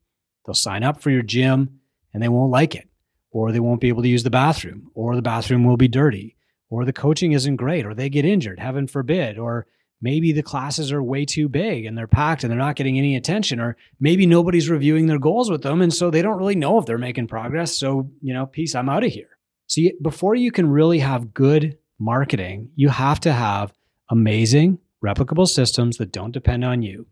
they'll 0.45 0.53
sign 0.53 0.83
up 0.83 1.01
for 1.01 1.09
your 1.09 1.21
gym, 1.21 1.81
and 2.13 2.23
they 2.23 2.29
won't 2.29 2.51
like 2.51 2.73
it, 2.73 2.87
or 3.29 3.51
they 3.51 3.59
won't 3.59 3.81
be 3.81 3.89
able 3.89 4.03
to 4.03 4.07
use 4.07 4.23
the 4.23 4.29
bathroom, 4.29 4.89
or 4.93 5.17
the 5.17 5.21
bathroom 5.21 5.65
will 5.65 5.75
be 5.75 5.89
dirty, 5.89 6.37
or 6.69 6.85
the 6.85 6.93
coaching 6.93 7.33
isn't 7.33 7.57
great, 7.57 7.85
or 7.85 7.93
they 7.93 8.07
get 8.07 8.23
injured, 8.23 8.61
heaven 8.61 8.87
forbid, 8.87 9.37
or 9.37 9.67
maybe 10.01 10.31
the 10.31 10.43
classes 10.43 10.91
are 10.91 11.01
way 11.01 11.25
too 11.25 11.49
big 11.49 11.85
and 11.85 11.97
they're 11.97 12.07
packed 12.07 12.43
and 12.43 12.51
they're 12.51 12.57
not 12.57 12.75
getting 12.75 12.97
any 12.97 13.15
attention, 13.15 13.59
or 13.59 13.77
maybe 13.99 14.25
nobody's 14.25 14.69
reviewing 14.69 15.07
their 15.07 15.19
goals 15.19 15.49
with 15.49 15.63
them. 15.63 15.81
And 15.81 15.93
so 15.93 16.09
they 16.09 16.21
don't 16.21 16.37
really 16.37 16.55
know 16.55 16.77
if 16.77 16.85
they're 16.85 16.97
making 16.97 17.27
progress. 17.27 17.77
So, 17.77 18.09
you 18.21 18.33
know, 18.33 18.45
peace, 18.45 18.75
I'm 18.75 18.89
out 18.89 19.03
of 19.03 19.11
here. 19.11 19.37
So, 19.67 19.81
you, 19.81 19.97
before 20.01 20.35
you 20.35 20.51
can 20.51 20.69
really 20.69 20.99
have 20.99 21.33
good 21.33 21.77
marketing, 21.99 22.69
you 22.75 22.89
have 22.89 23.19
to 23.21 23.33
have 23.33 23.73
amazing, 24.09 24.79
replicable 25.03 25.47
systems 25.47 25.97
that 25.97 26.11
don't 26.11 26.31
depend 26.31 26.63
on 26.63 26.81
you. 26.81 27.07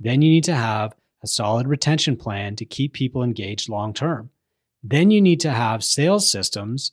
Then 0.00 0.22
you 0.22 0.30
need 0.30 0.44
to 0.44 0.54
have 0.54 0.94
a 1.22 1.26
solid 1.26 1.66
retention 1.66 2.16
plan 2.16 2.56
to 2.56 2.64
keep 2.64 2.92
people 2.92 3.22
engaged 3.22 3.68
long 3.68 3.92
term. 3.92 4.30
Then 4.82 5.10
you 5.10 5.20
need 5.20 5.40
to 5.40 5.50
have 5.50 5.82
sales 5.82 6.30
systems 6.30 6.92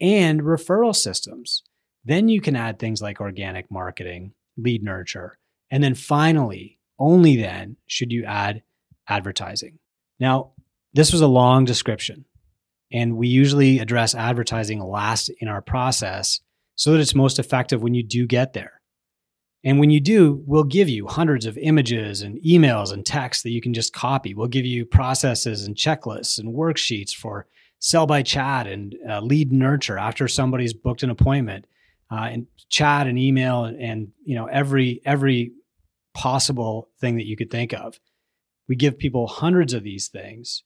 and 0.00 0.42
referral 0.42 0.94
systems. 0.94 1.62
Then 2.04 2.28
you 2.28 2.40
can 2.40 2.56
add 2.56 2.78
things 2.78 3.00
like 3.00 3.20
organic 3.20 3.70
marketing, 3.70 4.34
lead 4.56 4.82
nurture. 4.82 5.38
And 5.70 5.82
then 5.82 5.94
finally, 5.94 6.78
only 6.98 7.36
then 7.36 7.76
should 7.86 8.12
you 8.12 8.24
add 8.24 8.62
advertising. 9.08 9.78
Now, 10.20 10.52
this 10.92 11.12
was 11.12 11.22
a 11.22 11.26
long 11.26 11.64
description, 11.64 12.26
and 12.92 13.16
we 13.16 13.28
usually 13.28 13.78
address 13.78 14.14
advertising 14.14 14.80
last 14.80 15.30
in 15.40 15.48
our 15.48 15.62
process 15.62 16.40
so 16.74 16.92
that 16.92 17.00
it's 17.00 17.14
most 17.14 17.38
effective 17.38 17.82
when 17.82 17.94
you 17.94 18.02
do 18.02 18.26
get 18.26 18.52
there. 18.52 18.80
And 19.64 19.78
when 19.78 19.90
you 19.90 20.00
do, 20.00 20.42
we'll 20.46 20.64
give 20.64 20.88
you 20.88 21.06
hundreds 21.06 21.46
of 21.46 21.56
images 21.56 22.22
and 22.22 22.40
emails 22.42 22.92
and 22.92 23.06
texts 23.06 23.42
that 23.44 23.50
you 23.50 23.60
can 23.60 23.72
just 23.72 23.92
copy. 23.92 24.34
We'll 24.34 24.48
give 24.48 24.66
you 24.66 24.84
processes 24.84 25.66
and 25.66 25.76
checklists 25.76 26.38
and 26.38 26.54
worksheets 26.54 27.14
for 27.14 27.46
sell 27.78 28.06
by 28.06 28.22
chat 28.22 28.66
and 28.66 28.96
uh, 29.08 29.20
lead 29.20 29.52
nurture 29.52 29.98
after 29.98 30.26
somebody's 30.26 30.74
booked 30.74 31.02
an 31.02 31.10
appointment, 31.10 31.66
uh, 32.12 32.28
and 32.30 32.46
chat 32.68 33.06
and 33.06 33.18
email 33.18 33.64
and, 33.64 33.80
and 33.80 34.08
you 34.24 34.34
know 34.34 34.46
every 34.46 35.00
every 35.04 35.52
possible 36.14 36.88
thing 37.00 37.16
that 37.16 37.26
you 37.26 37.36
could 37.36 37.50
think 37.50 37.72
of. 37.72 37.98
We 38.68 38.76
give 38.76 38.98
people 38.98 39.26
hundreds 39.26 39.72
of 39.72 39.82
these 39.82 40.08
things, 40.08 40.62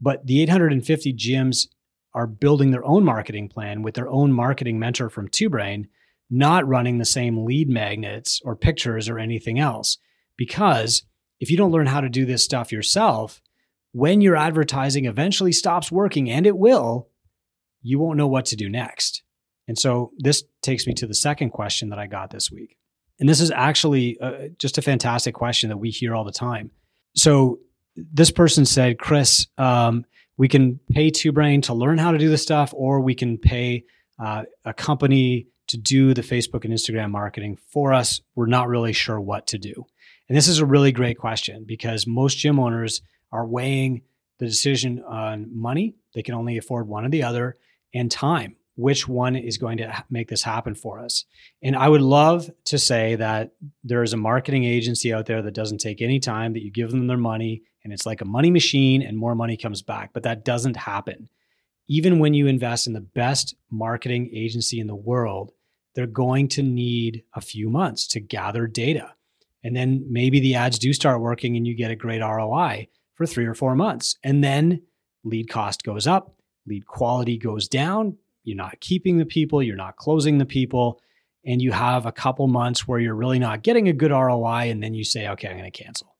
but 0.00 0.26
the 0.26 0.42
850 0.42 1.12
gyms 1.14 1.66
are 2.14 2.26
building 2.26 2.70
their 2.70 2.84
own 2.84 3.04
marketing 3.04 3.48
plan 3.48 3.82
with 3.82 3.94
their 3.94 4.08
own 4.08 4.32
marketing 4.32 4.78
mentor 4.78 5.08
from 5.10 5.28
TwoBrain 5.28 5.86
not 6.30 6.66
running 6.66 6.96
the 6.96 7.04
same 7.04 7.44
lead 7.44 7.68
magnets 7.68 8.40
or 8.42 8.56
pictures 8.56 9.08
or 9.08 9.18
anything 9.18 9.58
else. 9.58 9.98
Because 10.38 11.02
if 11.40 11.50
you 11.50 11.58
don't 11.58 11.72
learn 11.72 11.86
how 11.86 12.00
to 12.00 12.08
do 12.08 12.24
this 12.24 12.42
stuff 12.42 12.72
yourself, 12.72 13.42
when 13.92 14.22
your 14.22 14.34
advertising 14.34 15.04
eventually 15.04 15.52
stops 15.52 15.92
working, 15.92 16.30
and 16.30 16.46
it 16.46 16.56
will, 16.56 17.08
you 17.82 17.98
won't 17.98 18.16
know 18.16 18.26
what 18.26 18.46
to 18.46 18.56
do 18.56 18.70
next. 18.70 19.22
And 19.68 19.78
so 19.78 20.12
this 20.18 20.44
takes 20.60 20.86
me 20.86 20.94
to 20.94 21.06
the 21.06 21.14
second 21.14 21.50
question 21.50 21.90
that 21.90 21.98
I 21.98 22.06
got 22.06 22.30
this 22.30 22.50
week. 22.50 22.76
And 23.20 23.28
this 23.28 23.40
is 23.40 23.50
actually 23.50 24.18
uh, 24.20 24.48
just 24.58 24.78
a 24.78 24.82
fantastic 24.82 25.34
question 25.34 25.68
that 25.68 25.76
we 25.76 25.90
hear 25.90 26.14
all 26.14 26.24
the 26.24 26.32
time. 26.32 26.70
So 27.14 27.60
this 27.96 28.30
person 28.30 28.64
said, 28.64 28.98
Chris, 28.98 29.46
um, 29.58 30.04
we 30.36 30.48
can 30.48 30.80
pay 30.90 31.10
TwoBrain 31.10 31.62
to 31.64 31.74
learn 31.74 31.98
how 31.98 32.10
to 32.10 32.18
do 32.18 32.30
this 32.30 32.42
stuff, 32.42 32.72
or 32.74 33.00
we 33.00 33.14
can 33.14 33.38
pay 33.38 33.84
uh, 34.18 34.44
a 34.64 34.72
company 34.72 35.46
to 35.68 35.78
do 35.78 36.12
the 36.14 36.22
Facebook 36.22 36.64
and 36.64 36.74
Instagram 36.74 37.10
marketing 37.10 37.56
for 37.68 37.92
us, 37.92 38.20
we're 38.34 38.46
not 38.46 38.68
really 38.68 38.92
sure 38.92 39.20
what 39.20 39.46
to 39.48 39.58
do. 39.58 39.86
And 40.28 40.36
this 40.36 40.48
is 40.48 40.58
a 40.58 40.66
really 40.66 40.92
great 40.92 41.18
question 41.18 41.64
because 41.66 42.06
most 42.06 42.38
gym 42.38 42.58
owners 42.58 43.00
are 43.30 43.46
weighing 43.46 44.02
the 44.38 44.46
decision 44.46 45.02
on 45.02 45.48
money, 45.50 45.94
they 46.14 46.22
can 46.22 46.34
only 46.34 46.58
afford 46.58 46.88
one 46.88 47.04
or 47.04 47.08
the 47.08 47.22
other, 47.22 47.56
and 47.94 48.10
time. 48.10 48.56
Which 48.76 49.06
one 49.06 49.36
is 49.36 49.58
going 49.58 49.78
to 49.78 50.04
make 50.08 50.28
this 50.28 50.42
happen 50.42 50.74
for 50.74 50.98
us? 50.98 51.24
And 51.62 51.76
I 51.76 51.88
would 51.88 52.00
love 52.00 52.50
to 52.66 52.78
say 52.78 53.16
that 53.16 53.52
there 53.84 54.02
is 54.02 54.12
a 54.12 54.16
marketing 54.16 54.64
agency 54.64 55.12
out 55.12 55.26
there 55.26 55.42
that 55.42 55.54
doesn't 55.54 55.78
take 55.78 56.00
any 56.00 56.18
time, 56.20 56.54
that 56.54 56.62
you 56.62 56.70
give 56.70 56.90
them 56.90 57.06
their 57.06 57.16
money 57.16 57.62
and 57.84 57.92
it's 57.92 58.06
like 58.06 58.20
a 58.20 58.26
money 58.26 58.50
machine 58.50 59.02
and 59.02 59.18
more 59.18 59.34
money 59.34 59.56
comes 59.56 59.82
back. 59.82 60.12
But 60.12 60.22
that 60.22 60.44
doesn't 60.44 60.76
happen 60.76 61.28
even 61.88 62.18
when 62.18 62.34
you 62.34 62.46
invest 62.46 62.86
in 62.86 62.92
the 62.92 63.00
best 63.00 63.54
marketing 63.70 64.30
agency 64.32 64.80
in 64.80 64.86
the 64.86 64.94
world, 64.94 65.52
they're 65.94 66.06
going 66.06 66.48
to 66.48 66.62
need 66.62 67.22
a 67.34 67.40
few 67.40 67.68
months 67.68 68.06
to 68.08 68.20
gather 68.20 68.66
data. 68.66 69.12
And 69.64 69.76
then 69.76 70.06
maybe 70.08 70.40
the 70.40 70.54
ads 70.54 70.78
do 70.78 70.92
start 70.92 71.20
working 71.20 71.56
and 71.56 71.66
you 71.66 71.74
get 71.74 71.90
a 71.90 71.96
great 71.96 72.22
ROI 72.22 72.88
for 73.14 73.26
three 73.26 73.46
or 73.46 73.54
four 73.54 73.76
months. 73.76 74.16
And 74.24 74.42
then 74.42 74.82
lead 75.22 75.50
cost 75.50 75.82
goes 75.82 76.06
up, 76.06 76.34
lead 76.66 76.86
quality 76.86 77.36
goes 77.36 77.68
down. 77.68 78.16
You're 78.44 78.56
not 78.56 78.80
keeping 78.80 79.18
the 79.18 79.26
people, 79.26 79.62
you're 79.62 79.76
not 79.76 79.96
closing 79.96 80.38
the 80.38 80.46
people. 80.46 81.00
And 81.44 81.60
you 81.60 81.72
have 81.72 82.06
a 82.06 82.12
couple 82.12 82.46
months 82.46 82.86
where 82.86 83.00
you're 83.00 83.16
really 83.16 83.40
not 83.40 83.62
getting 83.62 83.88
a 83.88 83.92
good 83.92 84.12
ROI. 84.12 84.70
And 84.70 84.80
then 84.80 84.94
you 84.94 85.02
say, 85.02 85.28
okay, 85.28 85.48
I'm 85.48 85.58
going 85.58 85.70
to 85.70 85.82
cancel. 85.82 86.14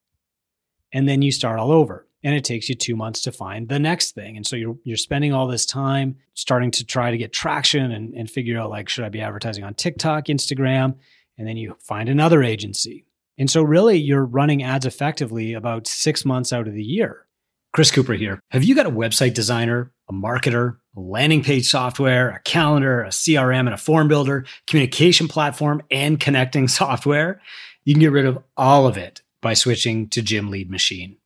And 0.92 1.08
then 1.08 1.22
you 1.22 1.30
start 1.30 1.60
all 1.60 1.70
over 1.70 2.08
and 2.24 2.34
it 2.34 2.44
takes 2.44 2.68
you 2.68 2.74
two 2.74 2.96
months 2.96 3.22
to 3.22 3.32
find 3.32 3.68
the 3.68 3.78
next 3.78 4.12
thing. 4.12 4.36
And 4.36 4.46
so 4.46 4.56
you're 4.56 4.76
you're 4.84 4.96
spending 4.96 5.32
all 5.32 5.46
this 5.46 5.66
time 5.66 6.16
starting 6.34 6.70
to 6.72 6.84
try 6.84 7.10
to 7.10 7.16
get 7.16 7.32
traction 7.32 7.90
and, 7.92 8.14
and 8.14 8.30
figure 8.30 8.58
out 8.58 8.70
like, 8.70 8.88
should 8.88 9.04
I 9.04 9.08
be 9.08 9.20
advertising 9.20 9.64
on 9.64 9.74
TikTok, 9.74 10.26
Instagram? 10.26 10.96
And 11.38 11.46
then 11.46 11.56
you 11.56 11.76
find 11.80 12.08
another 12.08 12.42
agency. 12.42 13.06
And 13.38 13.50
so 13.50 13.62
really 13.62 13.96
you're 13.96 14.24
running 14.24 14.62
ads 14.62 14.86
effectively 14.86 15.54
about 15.54 15.86
six 15.86 16.24
months 16.24 16.52
out 16.52 16.68
of 16.68 16.74
the 16.74 16.82
year. 16.82 17.26
Chris 17.72 17.90
Cooper 17.90 18.12
here. 18.12 18.38
Have 18.50 18.64
you 18.64 18.74
got 18.74 18.86
a 18.86 18.90
website 18.90 19.32
designer, 19.32 19.92
a 20.12 20.26
marketer, 20.26 20.76
a 20.96 21.00
landing 21.00 21.42
page 21.42 21.68
software, 21.68 22.30
a 22.30 22.40
calendar, 22.40 23.02
a 23.02 23.08
CRM, 23.08 23.60
and 23.60 23.74
a 23.74 23.78
form 23.78 24.08
builder, 24.08 24.44
communication 24.66 25.28
platform, 25.28 25.82
and 25.90 26.20
connecting 26.20 26.68
software? 26.68 27.40
You 27.84 27.94
can 27.94 28.00
get 28.00 28.12
rid 28.12 28.26
of 28.26 28.38
all 28.56 28.86
of 28.86 28.96
it 28.96 29.22
by 29.40 29.54
switching 29.54 30.08
to 30.10 30.22
Gym 30.22 30.50
Lead 30.50 30.70
Machine. 30.70 31.16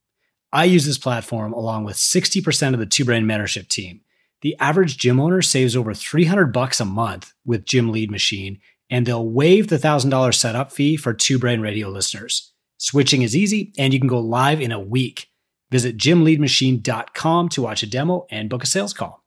I 0.52 0.64
use 0.64 0.86
this 0.86 0.98
platform 0.98 1.52
along 1.52 1.84
with 1.84 1.96
60% 1.96 2.72
of 2.72 2.78
the 2.78 2.86
TwoBrain 2.86 3.24
mentorship 3.24 3.68
team. 3.68 4.00
The 4.42 4.56
average 4.58 4.96
gym 4.96 5.20
owner 5.20 5.42
saves 5.42 5.76
over 5.76 5.92
300 5.92 6.52
bucks 6.52 6.80
a 6.80 6.84
month 6.84 7.32
with 7.44 7.64
Gym 7.64 7.90
Lead 7.90 8.10
Machine, 8.10 8.60
and 8.88 9.04
they'll 9.04 9.28
waive 9.28 9.68
the 9.68 9.76
$1,000 9.76 10.34
setup 10.34 10.72
fee 10.72 10.96
for 10.96 11.12
TwoBrain 11.12 11.60
radio 11.60 11.88
listeners. 11.88 12.52
Switching 12.78 13.22
is 13.22 13.34
easy, 13.34 13.72
and 13.78 13.92
you 13.92 13.98
can 13.98 14.08
go 14.08 14.20
live 14.20 14.60
in 14.60 14.72
a 14.72 14.80
week. 14.80 15.28
Visit 15.70 15.96
gymleadmachine.com 15.96 17.48
to 17.50 17.62
watch 17.62 17.82
a 17.82 17.86
demo 17.86 18.26
and 18.30 18.48
book 18.48 18.62
a 18.62 18.66
sales 18.66 18.92
call. 18.92 19.24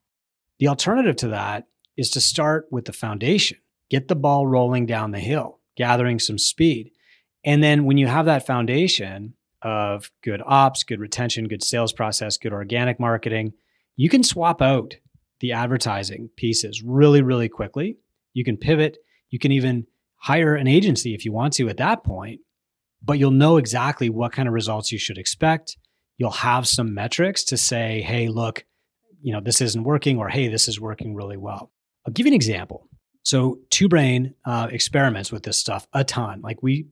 The 0.58 0.68
alternative 0.68 1.16
to 1.16 1.28
that 1.28 1.66
is 1.96 2.10
to 2.10 2.20
start 2.20 2.66
with 2.70 2.86
the 2.86 2.92
foundation, 2.92 3.58
get 3.90 4.08
the 4.08 4.16
ball 4.16 4.46
rolling 4.46 4.86
down 4.86 5.10
the 5.10 5.18
hill, 5.18 5.60
gathering 5.76 6.18
some 6.18 6.38
speed. 6.38 6.92
And 7.44 7.62
then 7.62 7.84
when 7.84 7.98
you 7.98 8.06
have 8.06 8.26
that 8.26 8.46
foundation, 8.46 9.34
of 9.62 10.10
good 10.22 10.42
ops, 10.44 10.84
good 10.84 11.00
retention, 11.00 11.48
good 11.48 11.62
sales 11.62 11.92
process, 11.92 12.36
good 12.36 12.52
organic 12.52 12.98
marketing, 12.98 13.52
you 13.96 14.08
can 14.08 14.22
swap 14.22 14.62
out 14.62 14.96
the 15.40 15.52
advertising 15.52 16.30
pieces 16.36 16.82
really, 16.82 17.22
really 17.22 17.48
quickly. 17.48 17.98
You 18.32 18.44
can 18.44 18.56
pivot. 18.56 18.98
You 19.30 19.38
can 19.38 19.52
even 19.52 19.86
hire 20.16 20.54
an 20.54 20.66
agency 20.66 21.14
if 21.14 21.24
you 21.24 21.32
want 21.32 21.54
to 21.54 21.68
at 21.68 21.78
that 21.78 22.04
point, 22.04 22.40
but 23.02 23.18
you'll 23.18 23.30
know 23.30 23.56
exactly 23.56 24.10
what 24.10 24.32
kind 24.32 24.48
of 24.48 24.54
results 24.54 24.92
you 24.92 24.98
should 24.98 25.18
expect. 25.18 25.76
You'll 26.20 26.30
have 26.32 26.68
some 26.68 26.92
metrics 26.92 27.44
to 27.44 27.56
say, 27.56 28.02
hey, 28.02 28.28
look, 28.28 28.66
you 29.22 29.32
know, 29.32 29.40
this 29.40 29.62
isn't 29.62 29.84
working, 29.84 30.18
or 30.18 30.28
hey, 30.28 30.48
this 30.48 30.68
is 30.68 30.78
working 30.78 31.14
really 31.14 31.38
well. 31.38 31.72
I'll 32.06 32.12
give 32.12 32.26
you 32.26 32.30
an 32.32 32.36
example. 32.36 32.86
So, 33.22 33.60
TwoBrain 33.70 34.34
uh, 34.44 34.68
experiments 34.70 35.32
with 35.32 35.44
this 35.44 35.56
stuff 35.56 35.86
a 35.94 36.04
ton. 36.04 36.42
Like 36.42 36.62
we 36.62 36.88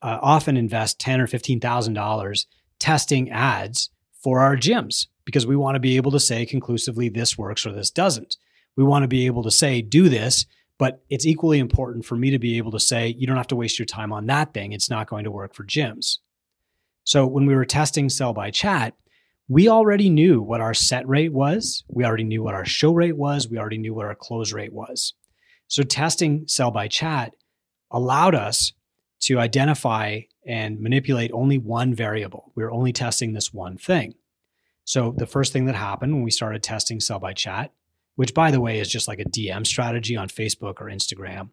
uh, 0.00 0.20
often 0.22 0.56
invest 0.56 1.00
ten 1.00 1.20
or 1.20 1.26
fifteen 1.26 1.58
thousand 1.58 1.94
dollars 1.94 2.46
testing 2.78 3.30
ads 3.30 3.90
for 4.22 4.38
our 4.38 4.56
gyms 4.56 5.08
because 5.24 5.44
we 5.44 5.56
want 5.56 5.74
to 5.74 5.80
be 5.80 5.96
able 5.96 6.12
to 6.12 6.20
say 6.20 6.46
conclusively 6.46 7.08
this 7.08 7.36
works 7.36 7.66
or 7.66 7.72
this 7.72 7.90
doesn't. 7.90 8.36
We 8.76 8.84
want 8.84 9.02
to 9.02 9.08
be 9.08 9.26
able 9.26 9.42
to 9.42 9.50
say 9.50 9.82
do 9.82 10.08
this, 10.08 10.46
but 10.78 11.02
it's 11.10 11.26
equally 11.26 11.58
important 11.58 12.04
for 12.04 12.14
me 12.14 12.30
to 12.30 12.38
be 12.38 12.58
able 12.58 12.70
to 12.70 12.80
say 12.80 13.08
you 13.18 13.26
don't 13.26 13.36
have 13.36 13.48
to 13.48 13.56
waste 13.56 13.76
your 13.76 13.86
time 13.86 14.12
on 14.12 14.26
that 14.26 14.54
thing. 14.54 14.70
It's 14.70 14.88
not 14.88 15.08
going 15.08 15.24
to 15.24 15.32
work 15.32 15.52
for 15.52 15.64
gyms. 15.64 16.18
So 17.08 17.26
when 17.26 17.46
we 17.46 17.54
were 17.54 17.64
testing 17.64 18.10
sell 18.10 18.34
by 18.34 18.50
chat, 18.50 18.94
we 19.48 19.68
already 19.68 20.10
knew 20.10 20.42
what 20.42 20.60
our 20.60 20.74
set 20.74 21.08
rate 21.08 21.32
was. 21.32 21.82
We 21.88 22.04
already 22.04 22.24
knew 22.24 22.42
what 22.42 22.54
our 22.54 22.66
show 22.66 22.92
rate 22.92 23.16
was. 23.16 23.48
We 23.48 23.58
already 23.58 23.78
knew 23.78 23.94
what 23.94 24.04
our 24.04 24.14
close 24.14 24.52
rate 24.52 24.74
was. 24.74 25.14
So 25.68 25.82
testing 25.82 26.44
sell 26.46 26.70
by 26.70 26.88
chat 26.88 27.32
allowed 27.90 28.34
us 28.34 28.74
to 29.20 29.38
identify 29.38 30.20
and 30.46 30.80
manipulate 30.80 31.30
only 31.32 31.56
one 31.56 31.94
variable. 31.94 32.52
We 32.54 32.62
were 32.62 32.72
only 32.72 32.92
testing 32.92 33.32
this 33.32 33.54
one 33.54 33.78
thing. 33.78 34.12
So 34.84 35.14
the 35.16 35.26
first 35.26 35.54
thing 35.54 35.64
that 35.64 35.74
happened 35.74 36.12
when 36.12 36.24
we 36.24 36.30
started 36.30 36.62
testing 36.62 37.00
sell 37.00 37.18
by 37.18 37.32
chat 37.32 37.72
which 38.18 38.34
by 38.34 38.50
the 38.50 38.60
way 38.60 38.80
is 38.80 38.88
just 38.88 39.06
like 39.06 39.20
a 39.20 39.24
DM 39.24 39.64
strategy 39.64 40.16
on 40.16 40.26
Facebook 40.26 40.80
or 40.80 40.86
Instagram. 40.86 41.50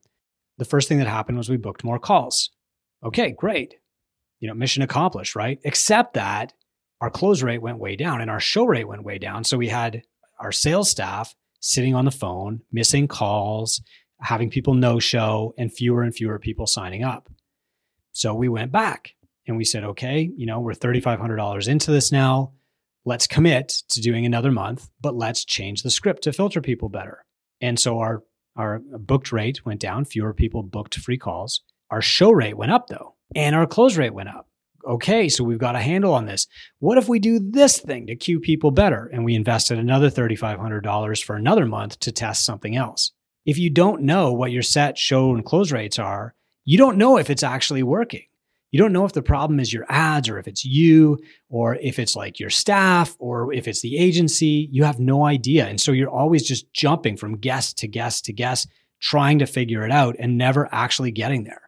The 0.58 0.66
first 0.66 0.90
thing 0.90 0.98
that 0.98 1.06
happened 1.06 1.38
was 1.38 1.48
we 1.48 1.58
booked 1.58 1.84
more 1.84 2.00
calls. 2.00 2.50
Okay, 3.06 3.36
great. 3.38 3.76
You 4.46 4.50
know, 4.52 4.54
mission 4.54 4.84
accomplished, 4.84 5.36
right? 5.36 5.60
Except 5.64 6.14
that 6.14 6.54
our 7.02 7.10
close 7.10 7.42
rate 7.42 7.64
went 7.64 7.80
way 7.80 7.96
down 7.96 8.22
and 8.22 8.30
our 8.30 8.40
show 8.40 8.64
rate 8.64 8.88
went 8.88 9.04
way 9.04 9.18
down. 9.18 9.44
So 9.44 9.58
we 9.58 9.70
had 9.70 10.04
our 10.40 10.52
sales 10.52 10.88
staff 10.88 11.34
sitting 11.62 11.96
on 11.96 12.06
the 12.06 12.12
phone, 12.12 12.62
missing 12.72 13.08
calls, 13.08 13.82
having 14.20 14.52
people 14.52 14.76
no 14.76 15.00
show, 15.00 15.56
and 15.58 15.74
fewer 15.74 16.04
and 16.04 16.14
fewer 16.14 16.38
people 16.38 16.68
signing 16.68 17.04
up. 17.04 17.28
So 18.12 18.36
we 18.36 18.48
went 18.48 18.72
back 18.72 19.16
and 19.48 19.58
we 19.58 19.66
said, 19.66 19.84
okay, 19.84 20.30
you 20.38 20.46
know, 20.46 20.60
we're 20.60 20.74
$3,500 20.74 21.68
into 21.68 21.90
this 21.90 22.12
now. 22.12 22.54
Let's 23.04 23.26
commit 23.26 23.70
to 23.90 24.00
doing 24.00 24.28
another 24.28 24.52
month, 24.52 24.88
but 25.02 25.16
let's 25.16 25.44
change 25.44 25.82
the 25.82 25.90
script 25.90 26.22
to 26.26 26.34
filter 26.34 26.62
people 26.62 26.90
better. 26.90 27.26
And 27.62 27.80
so 27.80 27.98
our, 27.98 28.22
our 28.56 28.80
booked 29.00 29.32
rate 29.32 29.66
went 29.66 29.80
down, 29.80 30.06
fewer 30.06 30.36
people 30.36 30.62
booked 30.62 31.00
free 31.00 31.18
calls. 31.18 31.62
Our 31.90 32.02
show 32.02 32.32
rate 32.32 32.58
went 32.58 32.72
up 32.72 32.88
though, 32.88 33.16
and 33.36 33.56
our 33.56 33.68
close 33.68 33.98
rate 33.98 34.14
went 34.14 34.30
up. 34.30 34.48
Okay, 34.88 35.30
so 35.30 35.44
we've 35.44 35.58
got 35.58 35.76
a 35.76 35.82
handle 35.82 36.14
on 36.14 36.26
this. 36.26 36.48
What 36.80 37.00
if 37.00 37.10
we 37.10 37.18
do 37.18 37.40
this 37.40 37.80
thing 37.80 38.06
to 38.08 38.16
cue 38.16 38.40
people 38.40 38.70
better? 38.70 39.10
And 39.12 39.26
we 39.26 39.34
invested 39.34 39.80
another 39.80 40.12
$3,500 40.12 41.24
for 41.24 41.36
another 41.36 41.66
month 41.66 42.00
to 42.02 42.12
test 42.12 42.46
something 42.46 42.76
else. 42.76 43.12
If 43.46 43.58
you 43.58 43.72
don't 43.72 44.04
know 44.04 44.32
what 44.34 44.52
your 44.52 44.62
set 44.62 44.98
show 44.98 45.34
and 45.34 45.44
close 45.44 45.72
rates 45.72 45.98
are, 45.98 46.36
you 46.66 46.78
don't 46.78 46.98
know 46.98 47.18
if 47.18 47.32
it's 47.32 47.44
actually 47.44 47.82
working. 47.84 48.26
You 48.72 48.80
don't 48.80 48.94
know 48.94 49.06
if 49.06 49.14
the 49.14 49.22
problem 49.22 49.60
is 49.60 49.72
your 49.72 49.86
ads 49.88 50.28
or 50.28 50.38
if 50.38 50.48
it's 50.48 50.66
you 50.66 51.18
or 51.50 51.76
if 51.76 51.98
it's 51.98 52.16
like 52.16 52.40
your 52.40 52.50
staff 52.50 53.16
or 53.20 53.54
if 53.54 53.68
it's 53.68 53.82
the 53.82 53.98
agency. 53.98 54.68
You 54.72 54.84
have 54.84 55.00
no 55.00 55.26
idea. 55.26 55.66
And 55.66 55.80
so 55.80 55.94
you're 55.94 56.10
always 56.10 56.46
just 56.46 56.72
jumping 56.74 57.18
from 57.18 57.38
guest 57.38 57.78
to 57.80 57.88
guest 57.88 58.26
to 58.26 58.34
guest, 58.34 58.68
trying 59.00 59.40
to 59.40 59.46
figure 59.46 59.86
it 59.86 59.92
out 59.92 60.16
and 60.20 60.38
never 60.38 60.68
actually 60.72 61.12
getting 61.12 61.46
there. 61.46 61.65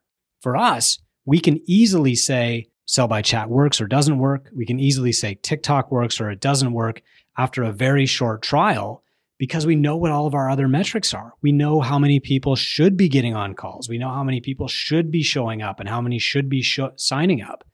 For 0.48 0.56
us, 0.56 1.00
we 1.26 1.42
can 1.42 1.60
easily 1.66 2.16
say 2.16 2.70
sell 2.86 3.10
by 3.10 3.22
chat 3.22 3.50
works 3.50 3.82
or 3.82 3.86
doesn't 3.86 4.18
work. 4.18 4.50
We 4.56 4.66
can 4.66 4.80
easily 4.80 5.12
say 5.12 5.36
TikTok 5.36 5.92
works 5.92 6.22
or 6.22 6.32
it 6.32 6.40
doesn't 6.40 6.72
work 6.72 7.02
after 7.38 7.64
a 7.64 7.74
very 7.74 8.06
short 8.06 8.44
trial 8.44 9.04
because 9.38 9.66
we 9.66 9.76
know 9.76 9.98
what 9.98 10.12
all 10.12 10.26
of 10.26 10.34
our 10.34 10.50
other 10.50 10.70
metrics 10.70 11.14
are. 11.14 11.34
We 11.42 11.52
know 11.52 11.82
how 11.82 12.00
many 12.00 12.22
people 12.22 12.56
should 12.56 12.96
be 12.96 13.10
getting 13.10 13.36
on 13.36 13.56
calls. 13.56 13.90
We 13.90 13.98
know 13.98 14.08
how 14.08 14.24
many 14.24 14.40
people 14.40 14.70
should 14.70 15.12
be 15.12 15.22
showing 15.22 15.62
up 15.62 15.82
and 15.82 15.90
how 15.90 16.00
many 16.00 16.18
should 16.18 16.48
be 16.48 16.62
sh- 16.62 16.80
signing 16.96 17.42
up. 17.42 17.66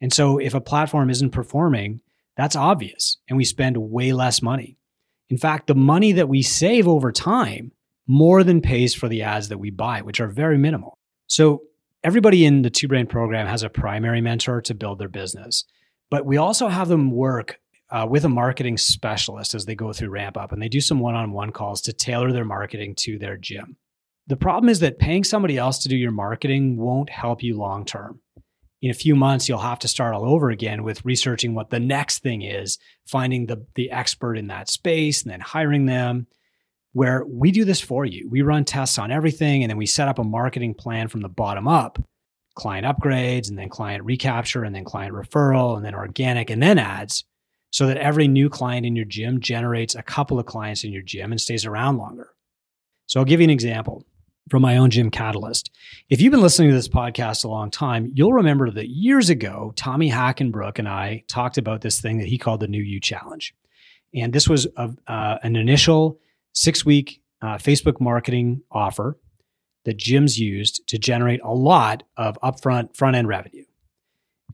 And 0.00 0.10
so 0.10 0.38
if 0.38 0.54
a 0.54 0.60
platform 0.62 1.10
isn't 1.10 1.32
performing, 1.32 2.00
that's 2.34 2.56
obvious. 2.56 3.18
And 3.28 3.36
we 3.36 3.44
spend 3.44 3.76
way 3.76 4.14
less 4.14 4.40
money. 4.40 4.78
In 5.28 5.36
fact, 5.36 5.66
the 5.66 5.74
money 5.74 6.12
that 6.12 6.30
we 6.30 6.40
save 6.40 6.88
over 6.88 7.12
time 7.12 7.72
more 8.06 8.42
than 8.42 8.62
pays 8.62 8.94
for 8.94 9.06
the 9.06 9.20
ads 9.20 9.50
that 9.50 9.58
we 9.58 9.68
buy, 9.68 10.00
which 10.00 10.18
are 10.18 10.28
very 10.28 10.56
minimal. 10.56 10.96
So 11.26 11.60
everybody 12.06 12.44
in 12.44 12.62
the 12.62 12.70
Two 12.70 12.86
Brain 12.86 13.08
program 13.08 13.48
has 13.48 13.64
a 13.64 13.68
primary 13.68 14.20
mentor 14.20 14.60
to 14.60 14.74
build 14.74 15.00
their 15.00 15.08
business, 15.08 15.64
but 16.08 16.24
we 16.24 16.36
also 16.36 16.68
have 16.68 16.86
them 16.86 17.10
work 17.10 17.58
uh, 17.90 18.06
with 18.08 18.24
a 18.24 18.28
marketing 18.28 18.78
specialist 18.78 19.54
as 19.54 19.64
they 19.64 19.74
go 19.74 19.92
through 19.92 20.10
ramp 20.10 20.36
up 20.36 20.52
and 20.52 20.62
they 20.62 20.68
do 20.68 20.80
some 20.80 21.00
one 21.00 21.16
on 21.16 21.32
one 21.32 21.50
calls 21.50 21.80
to 21.80 21.92
tailor 21.92 22.30
their 22.30 22.44
marketing 22.44 22.94
to 22.94 23.18
their 23.18 23.36
gym. 23.36 23.76
The 24.28 24.36
problem 24.36 24.68
is 24.68 24.78
that 24.80 25.00
paying 25.00 25.24
somebody 25.24 25.58
else 25.58 25.80
to 25.80 25.88
do 25.88 25.96
your 25.96 26.12
marketing 26.12 26.76
won't 26.76 27.10
help 27.10 27.42
you 27.42 27.56
long 27.56 27.84
term. 27.84 28.20
In 28.80 28.90
a 28.92 28.94
few 28.94 29.16
months, 29.16 29.48
you'll 29.48 29.58
have 29.58 29.80
to 29.80 29.88
start 29.88 30.14
all 30.14 30.32
over 30.32 30.50
again 30.50 30.84
with 30.84 31.04
researching 31.04 31.56
what 31.56 31.70
the 31.70 31.80
next 31.80 32.20
thing 32.20 32.42
is, 32.42 32.78
finding 33.04 33.46
the, 33.46 33.66
the 33.74 33.90
expert 33.90 34.36
in 34.36 34.46
that 34.46 34.70
space, 34.70 35.24
and 35.24 35.32
then 35.32 35.40
hiring 35.40 35.86
them. 35.86 36.28
Where 36.96 37.26
we 37.26 37.50
do 37.50 37.66
this 37.66 37.82
for 37.82 38.06
you. 38.06 38.26
We 38.30 38.40
run 38.40 38.64
tests 38.64 38.98
on 38.98 39.10
everything, 39.10 39.62
and 39.62 39.68
then 39.68 39.76
we 39.76 39.84
set 39.84 40.08
up 40.08 40.18
a 40.18 40.24
marketing 40.24 40.72
plan 40.72 41.08
from 41.08 41.20
the 41.20 41.28
bottom 41.28 41.68
up 41.68 42.02
client 42.54 42.86
upgrades, 42.86 43.50
and 43.50 43.58
then 43.58 43.68
client 43.68 44.02
recapture, 44.02 44.64
and 44.64 44.74
then 44.74 44.82
client 44.82 45.12
referral, 45.12 45.76
and 45.76 45.84
then 45.84 45.94
organic, 45.94 46.48
and 46.48 46.62
then 46.62 46.78
ads 46.78 47.26
so 47.70 47.86
that 47.86 47.98
every 47.98 48.26
new 48.26 48.48
client 48.48 48.86
in 48.86 48.96
your 48.96 49.04
gym 49.04 49.40
generates 49.40 49.94
a 49.94 50.02
couple 50.02 50.38
of 50.38 50.46
clients 50.46 50.84
in 50.84 50.90
your 50.90 51.02
gym 51.02 51.32
and 51.32 51.38
stays 51.38 51.66
around 51.66 51.98
longer. 51.98 52.30
So 53.04 53.20
I'll 53.20 53.26
give 53.26 53.40
you 53.40 53.44
an 53.44 53.50
example 53.50 54.02
from 54.48 54.62
my 54.62 54.78
own 54.78 54.88
gym 54.88 55.10
catalyst. 55.10 55.70
If 56.08 56.22
you've 56.22 56.30
been 56.30 56.40
listening 56.40 56.70
to 56.70 56.74
this 56.74 56.88
podcast 56.88 57.44
a 57.44 57.48
long 57.48 57.70
time, 57.70 58.10
you'll 58.14 58.32
remember 58.32 58.70
that 58.70 58.88
years 58.88 59.28
ago, 59.28 59.74
Tommy 59.76 60.10
Hackenbruck 60.10 60.78
and 60.78 60.88
I 60.88 61.24
talked 61.28 61.58
about 61.58 61.82
this 61.82 62.00
thing 62.00 62.16
that 62.16 62.28
he 62.28 62.38
called 62.38 62.60
the 62.60 62.68
New 62.68 62.82
You 62.82 63.00
Challenge. 63.00 63.54
And 64.14 64.32
this 64.32 64.48
was 64.48 64.66
a, 64.78 64.88
uh, 65.06 65.36
an 65.42 65.56
initial 65.56 66.18
six 66.56 66.84
week 66.84 67.20
uh, 67.42 67.56
Facebook 67.56 68.00
marketing 68.00 68.62
offer 68.72 69.18
that 69.84 69.98
gyms 69.98 70.38
used 70.38 70.86
to 70.88 70.98
generate 70.98 71.40
a 71.44 71.52
lot 71.52 72.02
of 72.16 72.38
upfront 72.42 72.96
front 72.96 73.14
end 73.14 73.28
revenue. 73.28 73.64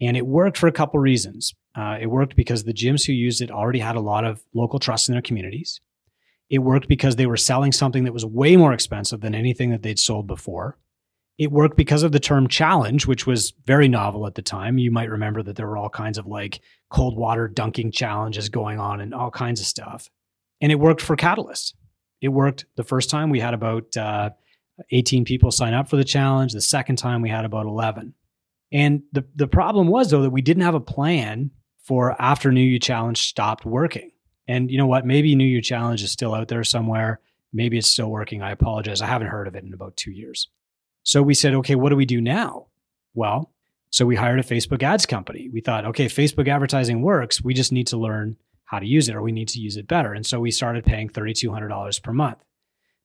And 0.01 0.17
it 0.17 0.27
worked 0.27 0.59
for 0.59 0.67
a 0.67 0.73
couple 0.73 1.01
reasons. 1.01 1.55
Uh, 1.75 1.97
it 2.01 2.09
worked 2.09 2.37
because 2.37 2.65
the 2.65 2.75
gyms 2.75 3.07
who 3.07 3.13
used 3.13 3.41
it 3.41 3.51
already 3.51 3.79
had 3.79 3.97
a 3.97 4.01
lot 4.01 4.25
of 4.25 4.43
local 4.53 4.79
trust 4.79 5.09
in 5.09 5.15
their 5.15 5.23
communities. 5.23 5.81
It 6.51 6.59
worked 6.59 6.89
because 6.89 7.17
they 7.17 7.25
were 7.25 7.37
selling 7.37 7.73
something 7.73 8.05
that 8.05 8.13
was 8.13 8.27
way 8.27 8.57
more 8.57 8.75
expensive 8.75 9.21
than 9.21 9.35
anything 9.35 9.71
that 9.71 9.83
they'd 9.83 9.99
sold 9.99 10.27
before. 10.27 10.77
It 11.39 11.51
worked 11.51 11.79
because 11.79 12.03
of 12.03 12.13
the 12.13 12.21
term 12.21 12.47
challenge, 12.47 13.07
which 13.07 13.27
was 13.27 13.55
very 13.65 13.89
novel 13.89 14.27
at 14.27 14.35
the 14.35 14.43
time. 14.43 14.77
You 14.77 14.91
might 14.91 15.09
remember 15.09 15.43
that 15.45 15.57
there 15.57 15.67
were 15.67 15.79
all 15.79 15.89
kinds 15.89 16.19
of 16.19 16.27
like 16.27 16.61
cold 16.91 17.17
water 17.17 17.49
dunking 17.49 17.93
challenges 17.93 18.51
going 18.51 18.79
on 18.79 19.01
and 19.01 19.15
all 19.15 19.31
kinds 19.31 19.61
of 19.61 19.67
stuff. 19.67 20.11
And 20.61 20.71
it 20.71 20.79
worked 20.79 21.01
for 21.01 21.17
Catalyst. 21.17 21.75
It 22.23 22.29
worked 22.29 22.65
the 22.77 22.85
first 22.85 23.11
time 23.11 23.29
we 23.29 23.41
had 23.41 23.53
about 23.53 23.95
uh, 23.97 24.31
18 24.91 25.25
people 25.25 25.51
sign 25.51 25.75
up 25.75 25.91
for 25.91 25.97
the 25.97 26.05
challenge. 26.05 26.53
The 26.53 26.61
second 26.61 26.97
time 26.97 27.21
we 27.21 27.29
had 27.29 27.45
about 27.45 27.67
11. 27.67 28.15
And 28.73 29.03
the, 29.13 29.25
the 29.35 29.49
problem 29.49 29.89
was, 29.89 30.11
though, 30.11 30.23
that 30.23 30.31
we 30.31 30.41
didn't 30.41 30.63
have 30.63 30.75
a 30.75 30.81
plan 30.81 31.51
for 31.85 32.21
after 32.23 32.51
New 32.51 32.63
You 32.63 32.79
Challenge 32.79 33.21
stopped 33.21 33.67
working. 33.67 34.13
And 34.49 34.71
you 34.71 34.79
know 34.79 34.87
what? 34.87 35.05
Maybe 35.05 35.35
New 35.35 35.45
You 35.45 35.61
Challenge 35.61 36.03
is 36.03 36.11
still 36.11 36.35
out 36.35 36.49
there 36.49 36.65
somewhere. 36.65 37.21
Maybe 37.53 37.77
it's 37.77 37.91
still 37.91 38.09
working. 38.09 38.41
I 38.41 38.53
apologize. 38.53 39.03
I 39.03 39.07
haven't 39.07 39.29
heard 39.29 39.47
of 39.47 39.57
it 39.57 39.65
in 39.65 39.75
about 39.75 39.97
two 39.97 40.13
years. 40.13 40.49
So 41.03 41.23
we 41.23 41.35
said, 41.35 41.55
okay, 41.55 41.75
what 41.75 41.91
do 41.91 41.97
we 41.97 42.07
do 42.07 42.21
now? 42.21 42.69
Well, 43.15 43.53
so 43.91 44.07
we 44.07 44.17
hired 44.17 44.41
a 44.41 44.43
Facebook 44.43 44.83
ads 44.83 45.05
company. 45.05 45.51
We 45.53 45.61
thought, 45.61 45.85
okay, 45.87 46.07
Facebook 46.07 46.49
advertising 46.49 47.03
works. 47.03 47.45
We 47.45 47.53
just 47.53 47.73
need 47.73 47.89
to 47.89 47.99
learn 47.99 48.37
how 48.73 48.81
to 48.81 48.87
use 48.87 49.09
it 49.09 49.15
or 49.15 49.23
we 49.23 49.31
need 49.31 49.49
to 49.49 49.61
use 49.61 49.77
it 49.77 49.87
better. 49.87 50.13
And 50.13 50.27
so 50.27 50.41
we 50.41 50.51
started 50.51 50.85
paying 50.85 51.11
$3,200 51.11 52.03
per 52.03 52.13
month. 52.13 52.39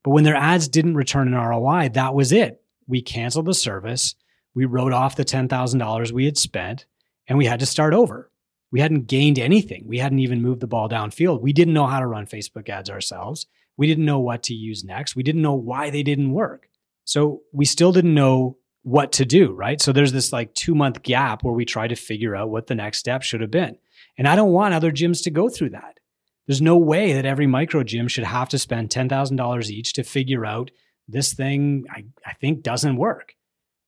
But 0.04 0.12
when 0.12 0.24
their 0.24 0.36
ads 0.36 0.68
didn't 0.68 0.96
return 0.96 1.28
an 1.28 1.40
ROI, 1.40 1.90
that 1.90 2.16
was 2.16 2.32
it. 2.32 2.62
We 2.88 3.02
canceled 3.02 3.46
the 3.46 3.54
service 3.54 4.16
we 4.58 4.66
wrote 4.66 4.92
off 4.92 5.16
the 5.16 5.24
$10,000 5.24 6.12
we 6.12 6.26
had 6.26 6.36
spent 6.36 6.88
and 7.28 7.38
we 7.38 7.46
had 7.46 7.60
to 7.60 7.68
start 7.68 7.94
over. 7.94 8.32
We 8.72 8.80
hadn't 8.80 9.06
gained 9.06 9.38
anything. 9.38 9.84
We 9.86 10.00
hadn't 10.00 10.18
even 10.18 10.42
moved 10.42 10.62
the 10.62 10.68
ball 10.68 10.90
downfield. 10.90 11.42
We 11.42 11.54
didn't 11.54 11.76
know 11.76 11.86
how 11.86 12.00
to 12.00 12.08
run 12.08 12.26
Facebook 12.26 12.68
ads 12.68 12.90
ourselves. 12.90 13.46
We 13.78 13.86
didn't 13.86 14.06
know 14.06 14.18
what 14.18 14.42
to 14.44 14.56
use 14.56 14.84
next. 14.84 15.16
We 15.16 15.22
didn't 15.22 15.44
know 15.44 15.54
why 15.54 15.92
they 15.92 16.02
didn't 16.02 16.32
work. 16.32 16.70
So 17.06 17.42
we 17.54 17.66
still 17.66 17.92
didn't 17.92 18.16
know 18.16 18.58
what 18.82 19.12
to 19.12 19.26
do, 19.26 19.54
right? 19.54 19.80
So 19.80 19.92
there's 19.92 20.12
this 20.12 20.34
like 20.34 20.56
two 20.56 20.74
month 20.74 21.04
gap 21.04 21.44
where 21.44 21.54
we 21.54 21.64
try 21.64 21.88
to 21.88 21.96
figure 21.96 22.36
out 22.36 22.50
what 22.50 22.66
the 22.66 22.74
next 22.74 22.98
step 22.98 23.22
should 23.22 23.42
have 23.42 23.52
been. 23.52 23.78
And 24.18 24.28
I 24.28 24.36
don't 24.36 24.52
want 24.52 24.74
other 24.74 24.92
gyms 24.92 25.24
to 25.24 25.32
go 25.32 25.50
through 25.50 25.72
that. 25.72 26.00
There's 26.48 26.62
no 26.62 26.78
way 26.78 27.14
that 27.14 27.26
every 27.26 27.46
micro 27.46 27.84
gym 27.84 28.08
should 28.08 28.24
have 28.24 28.50
to 28.50 28.60
spend 28.60 28.90
$10,000 28.90 29.70
each 29.70 29.94
to 29.94 30.04
figure 30.04 30.46
out 30.46 30.72
this 31.08 31.34
thing 31.34 31.86
I, 31.90 32.06
I 32.26 32.34
think 32.34 32.64
doesn't 32.64 32.98
work 32.98 33.36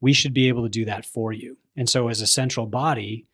we 0.02 0.13
should 0.13 0.34
be 0.34 0.48
able 0.48 0.63
to 0.63 0.70
do 0.70 0.86
that 0.86 1.06
for 1.06 1.34
you. 1.34 1.58
And 1.76 1.89
so, 1.89 2.08
as 2.08 2.22
a 2.22 2.28
central 2.28 2.65
body 2.65 3.26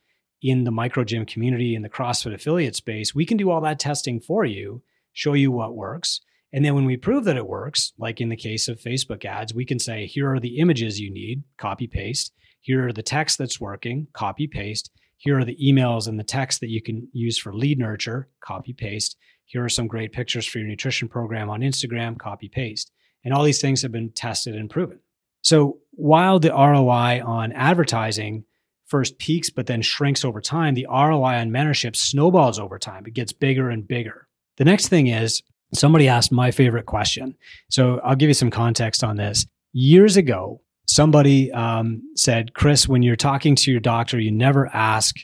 in 0.42 0.64
the 0.64 0.72
micro 0.72 1.04
gym 1.04 1.26
community 1.26 1.76
in 1.76 1.82
the 1.82 1.90
CrossFit 1.90 2.34
affiliate 2.34 2.76
space, 2.76 3.16
we 3.16 3.26
can 3.26 3.38
do 3.38 3.50
all 3.50 3.62
that 3.62 3.80
testing 3.80 4.20
for 4.20 4.46
you, 4.46 4.82
show 5.14 5.34
you 5.34 5.52
what 5.52 5.76
works. 5.76 6.22
And 6.54 6.64
then 6.64 6.76
when 6.76 6.86
we 6.86 6.98
prove 6.98 7.26
that 7.26 7.38
it 7.38 7.48
works, 7.48 7.94
like 7.98 8.22
in 8.22 8.30
the 8.30 8.36
case 8.36 8.68
of 8.68 8.80
Facebook 8.80 9.26
ads, 9.26 9.54
we 9.54 9.66
can 9.66 9.80
say, 9.80 10.06
here 10.06 10.32
are 10.32 10.40
the 10.40 10.60
images 10.60 11.00
you 11.00 11.12
need, 11.12 11.44
copy 11.58 11.88
paste. 11.88 12.34
Here 12.62 12.88
are 12.88 12.94
the 12.94 13.04
text 13.04 13.38
that's 13.38 13.60
working, 13.60 14.08
copy 14.14 14.48
paste. 14.48 14.92
Here 15.18 15.38
are 15.40 15.46
the 15.46 15.58
emails 15.58 16.08
and 16.08 16.20
the 16.20 16.24
text 16.24 16.60
that 16.62 16.70
you 16.70 16.82
can 16.82 17.08
use 17.14 17.38
for 17.38 17.54
lead 17.54 17.80
nurture, 17.80 18.28
copy 18.42 18.74
paste. 18.74 19.18
Here 19.46 19.64
are 19.64 19.70
some 19.70 19.88
great 19.88 20.12
pictures 20.12 20.46
for 20.46 20.60
your 20.60 20.68
nutrition 20.68 21.08
program 21.08 21.50
on 21.50 21.62
Instagram, 21.62 22.18
copy 22.18 22.50
paste. 22.50 22.92
And 23.24 23.34
all 23.34 23.44
these 23.44 23.62
things 23.62 23.82
have 23.82 23.92
been 23.92 24.12
tested 24.12 24.56
and 24.56 24.70
proven. 24.70 25.00
So 25.42 25.80
while 25.92 26.40
the 26.40 26.50
ROI 26.50 27.24
on 27.24 27.52
advertising 27.54 28.46
first 28.86 29.18
peaks 29.18 29.50
but 29.50 29.66
then 29.66 29.82
shrinks 29.82 30.24
over 30.24 30.42
time, 30.42 30.74
the 30.74 30.88
ROI 30.90 31.36
on 31.40 31.50
mentorship 31.50 31.96
snowballs 31.96 32.60
over 32.60 32.78
time. 32.78 33.06
It 33.06 33.14
gets 33.14 33.34
bigger 33.34 33.70
and 33.70 33.88
bigger. 33.88 34.28
The 34.58 34.66
next 34.66 34.90
thing 34.90 35.08
is 35.08 35.42
somebody 35.74 36.08
asked 36.08 36.32
my 36.32 36.52
favorite 36.52 36.86
question. 36.86 37.36
So 37.70 38.00
I'll 38.04 38.16
give 38.16 38.30
you 38.30 38.34
some 38.34 38.52
context 38.52 39.04
on 39.04 39.18
this. 39.18 39.46
Years 39.74 40.18
ago, 40.18 40.62
somebody 40.86 41.52
um, 41.52 42.02
said, 42.16 42.54
Chris, 42.54 42.88
when 42.88 43.04
you're 43.04 43.16
talking 43.16 43.56
to 43.56 43.72
your 43.72 43.80
doctor, 43.80 44.20
you 44.20 44.32
never 44.32 44.68
ask, 44.74 45.16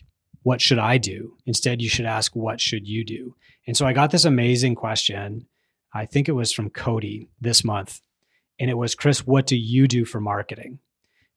What 0.43 0.61
should 0.61 0.79
I 0.79 0.97
do? 0.97 1.37
Instead, 1.45 1.81
you 1.81 1.89
should 1.89 2.05
ask, 2.05 2.35
What 2.35 2.59
should 2.59 2.87
you 2.87 3.03
do? 3.03 3.35
And 3.67 3.77
so 3.77 3.85
I 3.85 3.93
got 3.93 4.11
this 4.11 4.25
amazing 4.25 4.75
question 4.75 5.47
I 5.93 6.05
think 6.05 6.29
it 6.29 6.33
was 6.33 6.51
from 6.51 6.69
Cody 6.69 7.29
this 7.39 7.63
month. 7.63 7.99
And 8.59 8.69
it 8.69 8.77
was, 8.77 8.95
Chris, 8.95 9.25
what 9.25 9.47
do 9.47 9.57
you 9.57 9.87
do 9.87 10.05
for 10.05 10.21
marketing? 10.21 10.79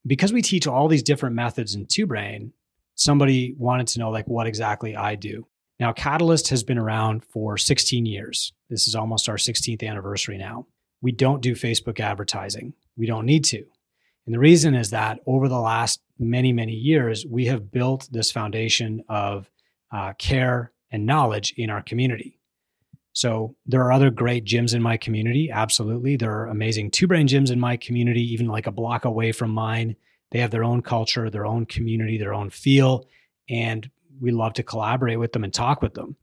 Because 0.07 0.33
we 0.33 0.43
teach 0.43 0.67
all 0.67 0.89
these 0.89 1.03
different 1.03 1.35
methods 1.35 1.75
in 1.75 1.87
Two 1.87 2.07
Brain, 2.07 2.53
somebody 2.95 3.55
wanted 3.59 3.89
to 3.89 3.99
know 3.99 4.11
like 4.11 4.29
what 4.29 4.47
exactly 4.47 4.95
I 4.95 5.15
do. 5.15 5.47
Now, 5.81 5.93
Catalyst 5.93 6.49
has 6.51 6.63
been 6.63 6.79
around 6.79 7.25
for 7.25 7.57
16 7.57 8.07
years. 8.07 8.53
This 8.71 8.87
is 8.87 8.95
almost 8.95 9.29
our 9.29 9.37
16th 9.37 9.83
anniversary 9.83 10.39
now. 10.39 10.67
We 11.03 11.11
don't 11.11 11.43
do 11.43 11.55
Facebook 11.55 11.99
advertising. 11.99 12.75
We 12.97 13.07
don't 13.07 13.27
need 13.27 13.45
to. 13.47 13.65
And 14.27 14.35
the 14.35 14.39
reason 14.39 14.75
is 14.75 14.91
that 14.91 15.21
over 15.27 15.49
the 15.49 15.61
last 15.61 16.01
many, 16.19 16.53
many 16.53 16.73
years, 16.73 17.27
we 17.27 17.47
have 17.47 17.71
built 17.71 18.09
this 18.11 18.31
foundation 18.31 19.05
of 19.09 19.51
uh, 19.93 20.15
care 20.19 20.73
and 20.91 21.07
knowledge 21.07 21.55
in 21.57 21.71
our 21.71 21.83
community. 21.83 22.39
So 23.13 23.55
there 23.67 23.83
are 23.83 23.93
other 23.93 24.11
great 24.11 24.45
gyms 24.45 24.75
in 24.75 24.83
my 24.83 24.97
community. 24.97 25.51
Absolutely. 25.51 26.17
There 26.17 26.33
are 26.33 26.49
amazing 26.49 26.91
two 26.91 27.07
brain 27.07 27.29
gyms 27.29 27.51
in 27.51 27.61
my 27.61 27.77
community, 27.77 28.33
even 28.33 28.49
like 28.49 28.67
a 28.67 28.73
block 28.73 29.05
away 29.05 29.31
from 29.31 29.51
mine. 29.51 29.95
They 30.33 30.41
have 30.41 30.51
their 30.51 30.65
own 30.65 30.83
culture, 30.83 31.31
their 31.31 31.47
own 31.47 31.67
community, 31.67 32.19
their 32.19 32.35
own 32.35 32.51
feel. 32.51 33.07
And 33.49 33.89
we 34.21 34.33
love 34.33 34.55
to 34.55 34.65
collaborate 34.65 35.21
with 35.21 35.33
them 35.33 35.45
and 35.45 35.55
talk 35.55 35.81
with 35.81 35.95
them. 35.95 36.17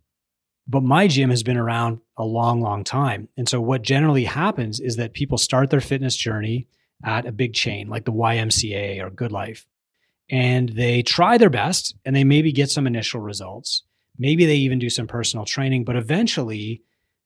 But 0.67 0.83
my 0.83 1.07
gym 1.07 1.29
has 1.29 1.43
been 1.43 1.57
around 1.57 2.01
a 2.17 2.25
long, 2.25 2.61
long 2.61 2.83
time. 2.83 3.29
And 3.37 3.47
so 3.47 3.61
what 3.61 3.83
generally 3.83 4.25
happens 4.25 4.79
is 4.79 4.97
that 4.97 5.13
people 5.13 5.37
start 5.37 5.69
their 5.69 5.81
fitness 5.81 6.15
journey 6.15 6.67
at 7.03 7.25
a 7.25 7.31
big 7.31 7.53
chain 7.53 7.87
like 7.87 8.05
the 8.05 8.11
YMCA 8.11 9.01
or 9.01 9.09
Good 9.09 9.31
Life. 9.31 9.65
And 10.29 10.69
they 10.69 11.03
try 11.03 11.37
their 11.37 11.49
best 11.49 11.95
and 12.05 12.15
they 12.15 12.23
maybe 12.23 12.51
get 12.51 12.71
some 12.71 12.87
initial 12.87 13.19
results. 13.19 13.83
Maybe 14.17 14.45
they 14.45 14.55
even 14.57 14.79
do 14.79 14.89
some 14.89 15.07
personal 15.07 15.45
training, 15.45 15.83
but 15.83 15.95
eventually 15.95 16.81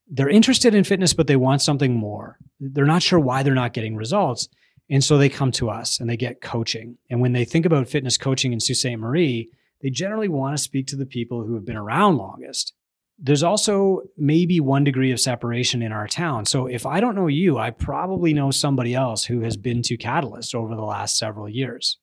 they're 0.08 0.30
interested 0.30 0.76
in 0.76 0.84
fitness, 0.84 1.14
but 1.14 1.28
they 1.28 1.36
want 1.36 1.62
something 1.62 1.94
more. 1.94 2.38
They're 2.60 2.86
not 2.86 3.04
sure 3.04 3.20
why 3.20 3.44
they're 3.44 3.54
not 3.54 3.74
getting 3.74 3.96
results. 3.96 4.48
And 4.90 5.04
so 5.04 5.18
they 5.18 5.30
come 5.30 5.52
to 5.54 5.70
us 5.70 6.00
and 6.00 6.10
they 6.10 6.18
get 6.18 6.42
coaching. 6.42 6.98
And 7.10 7.22
when 7.22 7.34
they 7.34 7.46
think 7.46 7.66
about 7.66 7.90
fitness 7.90 8.18
coaching 8.18 8.54
in 8.54 8.60
Sault 8.60 8.78
Ste. 8.78 8.98
Marie, 8.98 9.50
they 9.82 9.90
generally 9.90 10.28
want 10.28 10.56
to 10.56 10.64
speak 10.64 10.88
to 10.88 10.96
the 10.96 11.06
people 11.06 11.44
who 11.44 11.56
have 11.56 11.66
been 11.66 11.76
around 11.76 12.18
longest. 12.18 12.74
There's 13.18 13.44
also 13.44 14.02
maybe 14.18 14.60
one 14.60 14.84
degree 14.84 15.12
of 15.12 15.20
separation 15.20 15.82
in 15.82 15.92
our 15.92 16.08
town. 16.08 16.46
So 16.46 16.68
if 16.68 16.86
I 16.86 17.00
don't 17.00 17.16
know 17.16 17.28
you, 17.28 17.58
I 17.58 17.72
probably 17.72 18.34
know 18.34 18.52
somebody 18.52 18.94
else 18.94 19.24
who 19.24 19.42
has 19.42 19.56
been 19.56 19.82
to 19.84 19.98
Catalyst 19.98 20.54
over 20.54 20.76
the 20.76 20.82
last 20.82 21.18
several 21.18 21.48
years. 21.48 21.98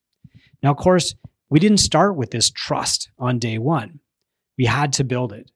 Now, 0.63 0.71
of 0.71 0.79
course, 0.79 1.15
we 1.51 1.61
didn't 1.61 1.79
start 1.79 2.17
with 2.17 2.31
this 2.31 2.51
trust 2.51 3.11
on 3.19 3.39
day 3.39 3.59
one. 3.59 4.01
We 4.57 4.65
had 4.65 4.95
to 4.95 5.05
build 5.05 5.33
it. 5.33 5.51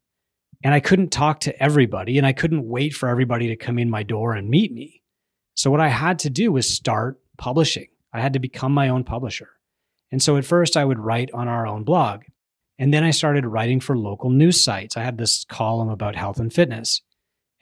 And 0.63 0.75
I 0.75 0.81
couldn't 0.81 1.11
talk 1.11 1.41
to 1.41 1.63
everybody 1.63 2.19
and 2.19 2.27
I 2.27 2.33
couldn't 2.33 2.69
wait 2.69 2.93
for 2.95 3.09
everybody 3.09 3.49
to 3.49 3.57
come 3.57 3.79
in 3.79 3.89
my 3.89 4.03
door 4.03 4.35
and 4.35 4.51
meet 4.51 4.73
me. 4.73 5.03
So, 5.55 5.71
what 5.71 5.81
I 5.81 5.89
had 5.89 6.19
to 6.21 6.31
do 6.31 6.53
was 6.53 6.69
start 6.69 7.19
publishing. 7.39 7.89
I 8.13 8.21
had 8.21 8.35
to 8.35 8.39
become 8.39 8.73
my 8.73 8.89
own 8.89 9.05
publisher. 9.05 9.51
And 10.13 10.23
so, 10.23 10.37
at 10.37 10.45
first, 10.45 10.77
I 10.77 10.85
would 10.85 10.99
write 10.99 11.31
on 11.33 11.49
our 11.49 11.67
own 11.67 11.85
blog. 11.85 12.25
And 12.79 12.93
then 12.93 13.05
I 13.05 13.11
started 13.11 13.47
writing 13.47 13.81
for 13.81 13.97
local 13.97 14.31
news 14.31 14.63
sites. 14.63 14.97
I 14.97 15.03
had 15.03 15.19
this 15.19 15.45
column 15.45 15.89
about 15.89 16.17
health 16.17 16.39
and 16.39 16.53
fitness, 16.53 17.01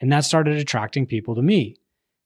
and 0.01 0.11
that 0.11 0.25
started 0.25 0.57
attracting 0.57 1.05
people 1.05 1.35
to 1.35 1.41
me. 1.41 1.77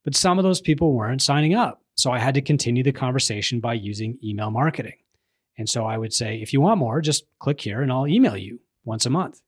But 0.04 0.16
some 0.16 0.40
of 0.40 0.44
those 0.44 0.62
people 0.62 0.94
weren't 0.94 1.22
signing 1.22 1.54
up. 1.54 1.82
So 1.96 2.12
I 2.12 2.20
had 2.20 2.34
to 2.36 2.42
continue 2.42 2.82
the 2.84 2.92
conversation 2.92 3.60
by 3.60 3.74
using 3.74 4.18
email 4.24 4.50
marketing. 4.50 4.98
And 5.58 5.70
so 5.70 5.86
I 5.86 5.98
would 5.98 6.14
say, 6.14 6.42
if 6.42 6.54
you 6.54 6.62
want 6.62 6.80
more, 6.80 7.02
just 7.02 7.26
click 7.40 7.60
here 7.60 7.82
and 7.82 7.92
I'll 7.92 8.08
email 8.08 8.38
you 8.38 8.62
once 8.86 9.06
a 9.06 9.10
month. 9.10 9.42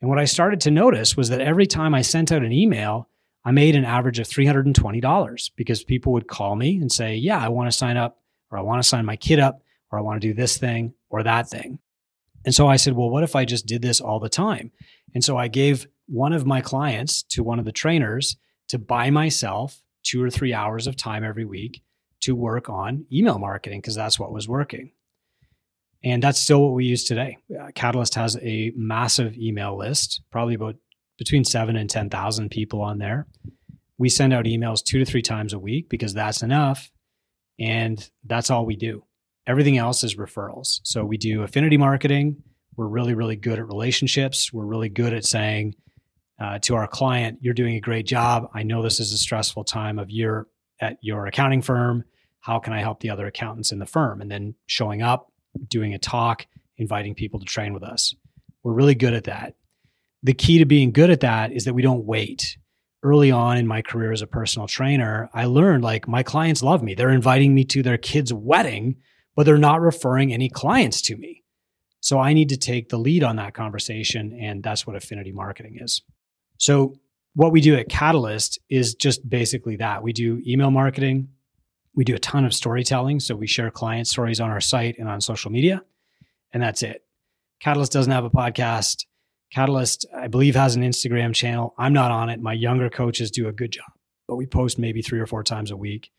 And 0.00 0.10
what 0.10 0.18
I 0.18 0.26
started 0.26 0.60
to 0.60 0.70
notice 0.70 1.16
was 1.16 1.30
that 1.30 1.40
every 1.40 1.66
time 1.66 1.94
I 1.94 2.02
sent 2.02 2.30
out 2.30 2.42
an 2.42 2.52
email, 2.52 3.08
I 3.42 3.52
made 3.52 3.74
an 3.74 3.86
average 3.86 4.18
of 4.18 4.28
$320 4.28 5.50
because 5.56 5.82
people 5.82 6.12
would 6.12 6.28
call 6.28 6.56
me 6.56 6.76
and 6.76 6.92
say, 6.92 7.16
Yeah, 7.16 7.38
I 7.38 7.48
want 7.48 7.70
to 7.70 7.76
sign 7.76 7.96
up, 7.96 8.20
or 8.50 8.58
I 8.58 8.62
want 8.62 8.82
to 8.82 8.88
sign 8.88 9.06
my 9.06 9.16
kid 9.16 9.40
up, 9.40 9.62
or 9.90 9.98
I 9.98 10.02
want 10.02 10.20
to 10.20 10.28
do 10.28 10.34
this 10.34 10.58
thing 10.58 10.92
or 11.08 11.22
that 11.22 11.48
thing. 11.48 11.78
And 12.44 12.54
so 12.54 12.68
I 12.68 12.76
said, 12.76 12.94
well, 12.94 13.10
what 13.10 13.24
if 13.24 13.34
I 13.34 13.44
just 13.44 13.66
did 13.66 13.82
this 13.82 14.00
all 14.00 14.20
the 14.20 14.28
time? 14.28 14.70
And 15.14 15.24
so 15.24 15.36
I 15.36 15.48
gave 15.48 15.86
one 16.06 16.32
of 16.32 16.46
my 16.46 16.60
clients 16.60 17.22
to 17.22 17.42
one 17.42 17.58
of 17.58 17.64
the 17.64 17.72
trainers 17.72 18.36
to 18.68 18.78
buy 18.78 19.10
myself 19.10 19.82
two 20.02 20.22
or 20.22 20.30
three 20.30 20.52
hours 20.52 20.86
of 20.86 20.96
time 20.96 21.24
every 21.24 21.44
week 21.44 21.82
to 22.20 22.34
work 22.34 22.68
on 22.68 23.06
email 23.12 23.38
marketing 23.38 23.80
because 23.80 23.94
that's 23.94 24.18
what 24.18 24.32
was 24.32 24.48
working. 24.48 24.92
And 26.02 26.22
that's 26.22 26.38
still 26.38 26.62
what 26.62 26.74
we 26.74 26.84
use 26.84 27.04
today. 27.04 27.38
Uh, 27.58 27.70
Catalyst 27.74 28.14
has 28.14 28.36
a 28.42 28.72
massive 28.76 29.36
email 29.38 29.76
list, 29.76 30.20
probably 30.30 30.54
about 30.54 30.76
between 31.16 31.44
seven 31.44 31.76
and 31.76 31.88
10,000 31.88 32.50
people 32.50 32.82
on 32.82 32.98
there. 32.98 33.26
We 33.96 34.10
send 34.10 34.34
out 34.34 34.44
emails 34.44 34.84
two 34.84 34.98
to 34.98 35.04
three 35.04 35.22
times 35.22 35.54
a 35.54 35.58
week 35.58 35.88
because 35.88 36.12
that's 36.12 36.42
enough. 36.42 36.90
And 37.58 38.06
that's 38.24 38.50
all 38.50 38.66
we 38.66 38.76
do. 38.76 39.04
Everything 39.46 39.76
else 39.76 40.02
is 40.04 40.16
referrals. 40.16 40.80
So 40.84 41.04
we 41.04 41.16
do 41.16 41.42
affinity 41.42 41.76
marketing. 41.76 42.42
We're 42.76 42.88
really, 42.88 43.14
really 43.14 43.36
good 43.36 43.58
at 43.58 43.66
relationships. 43.66 44.52
We're 44.52 44.64
really 44.64 44.88
good 44.88 45.12
at 45.12 45.24
saying 45.24 45.74
uh, 46.40 46.58
to 46.60 46.74
our 46.74 46.88
client, 46.88 47.38
You're 47.40 47.54
doing 47.54 47.76
a 47.76 47.80
great 47.80 48.06
job. 48.06 48.48
I 48.54 48.62
know 48.62 48.82
this 48.82 49.00
is 49.00 49.12
a 49.12 49.18
stressful 49.18 49.64
time 49.64 49.98
of 49.98 50.10
year 50.10 50.46
at 50.80 50.96
your 51.02 51.26
accounting 51.26 51.62
firm. 51.62 52.04
How 52.40 52.58
can 52.58 52.72
I 52.72 52.80
help 52.80 53.00
the 53.00 53.10
other 53.10 53.26
accountants 53.26 53.70
in 53.70 53.78
the 53.78 53.86
firm? 53.86 54.20
And 54.20 54.30
then 54.30 54.54
showing 54.66 55.02
up, 55.02 55.30
doing 55.68 55.94
a 55.94 55.98
talk, 55.98 56.46
inviting 56.78 57.14
people 57.14 57.38
to 57.38 57.46
train 57.46 57.72
with 57.72 57.82
us. 57.82 58.14
We're 58.62 58.72
really 58.72 58.94
good 58.94 59.14
at 59.14 59.24
that. 59.24 59.54
The 60.22 60.34
key 60.34 60.58
to 60.58 60.64
being 60.64 60.90
good 60.90 61.10
at 61.10 61.20
that 61.20 61.52
is 61.52 61.64
that 61.64 61.74
we 61.74 61.82
don't 61.82 62.04
wait. 62.04 62.56
Early 63.02 63.30
on 63.30 63.58
in 63.58 63.66
my 63.66 63.82
career 63.82 64.12
as 64.12 64.22
a 64.22 64.26
personal 64.26 64.66
trainer, 64.66 65.28
I 65.34 65.44
learned 65.44 65.84
like 65.84 66.08
my 66.08 66.22
clients 66.22 66.62
love 66.62 66.82
me. 66.82 66.94
They're 66.94 67.10
inviting 67.10 67.54
me 67.54 67.64
to 67.66 67.82
their 67.82 67.98
kid's 67.98 68.32
wedding 68.32 68.96
but 69.36 69.44
they're 69.44 69.58
not 69.58 69.80
referring 69.80 70.32
any 70.32 70.48
clients 70.48 71.02
to 71.02 71.16
me. 71.16 71.42
So 72.00 72.18
I 72.18 72.34
need 72.34 72.50
to 72.50 72.56
take 72.56 72.90
the 72.90 72.98
lead 72.98 73.24
on 73.24 73.36
that 73.36 73.54
conversation. 73.54 74.38
And 74.38 74.62
that's 74.62 74.86
what 74.86 74.96
affinity 74.96 75.32
marketing 75.32 75.78
is. 75.80 76.02
So 76.58 76.96
what 77.34 77.50
we 77.50 77.60
do 77.60 77.74
at 77.74 77.88
Catalyst 77.88 78.58
is 78.68 78.94
just 78.94 79.28
basically 79.28 79.76
that. 79.76 80.02
We 80.02 80.12
do 80.12 80.40
email 80.46 80.70
marketing. 80.70 81.28
We 81.94 82.04
do 82.04 82.14
a 82.14 82.18
ton 82.18 82.44
of 82.44 82.54
storytelling. 82.54 83.20
So 83.20 83.34
we 83.34 83.46
share 83.46 83.70
client 83.70 84.06
stories 84.06 84.40
on 84.40 84.50
our 84.50 84.60
site 84.60 84.98
and 84.98 85.08
on 85.08 85.20
social 85.20 85.50
media. 85.50 85.82
And 86.52 86.62
that's 86.62 86.82
it. 86.82 87.02
Catalyst 87.60 87.92
doesn't 87.92 88.12
have 88.12 88.24
a 88.24 88.30
podcast. 88.30 89.04
Catalyst, 89.50 90.04
I 90.14 90.28
believe, 90.28 90.54
has 90.56 90.76
an 90.76 90.82
Instagram 90.82 91.34
channel. 91.34 91.74
I'm 91.78 91.92
not 91.92 92.10
on 92.10 92.28
it. 92.28 92.40
My 92.40 92.52
younger 92.52 92.90
coaches 92.90 93.30
do 93.30 93.48
a 93.48 93.52
good 93.52 93.70
job, 93.70 93.90
but 94.28 94.36
we 94.36 94.46
post 94.46 94.78
maybe 94.78 95.00
three 95.00 95.20
or 95.20 95.26
four 95.26 95.42
times 95.42 95.70
a 95.70 95.76
week. 95.76 96.10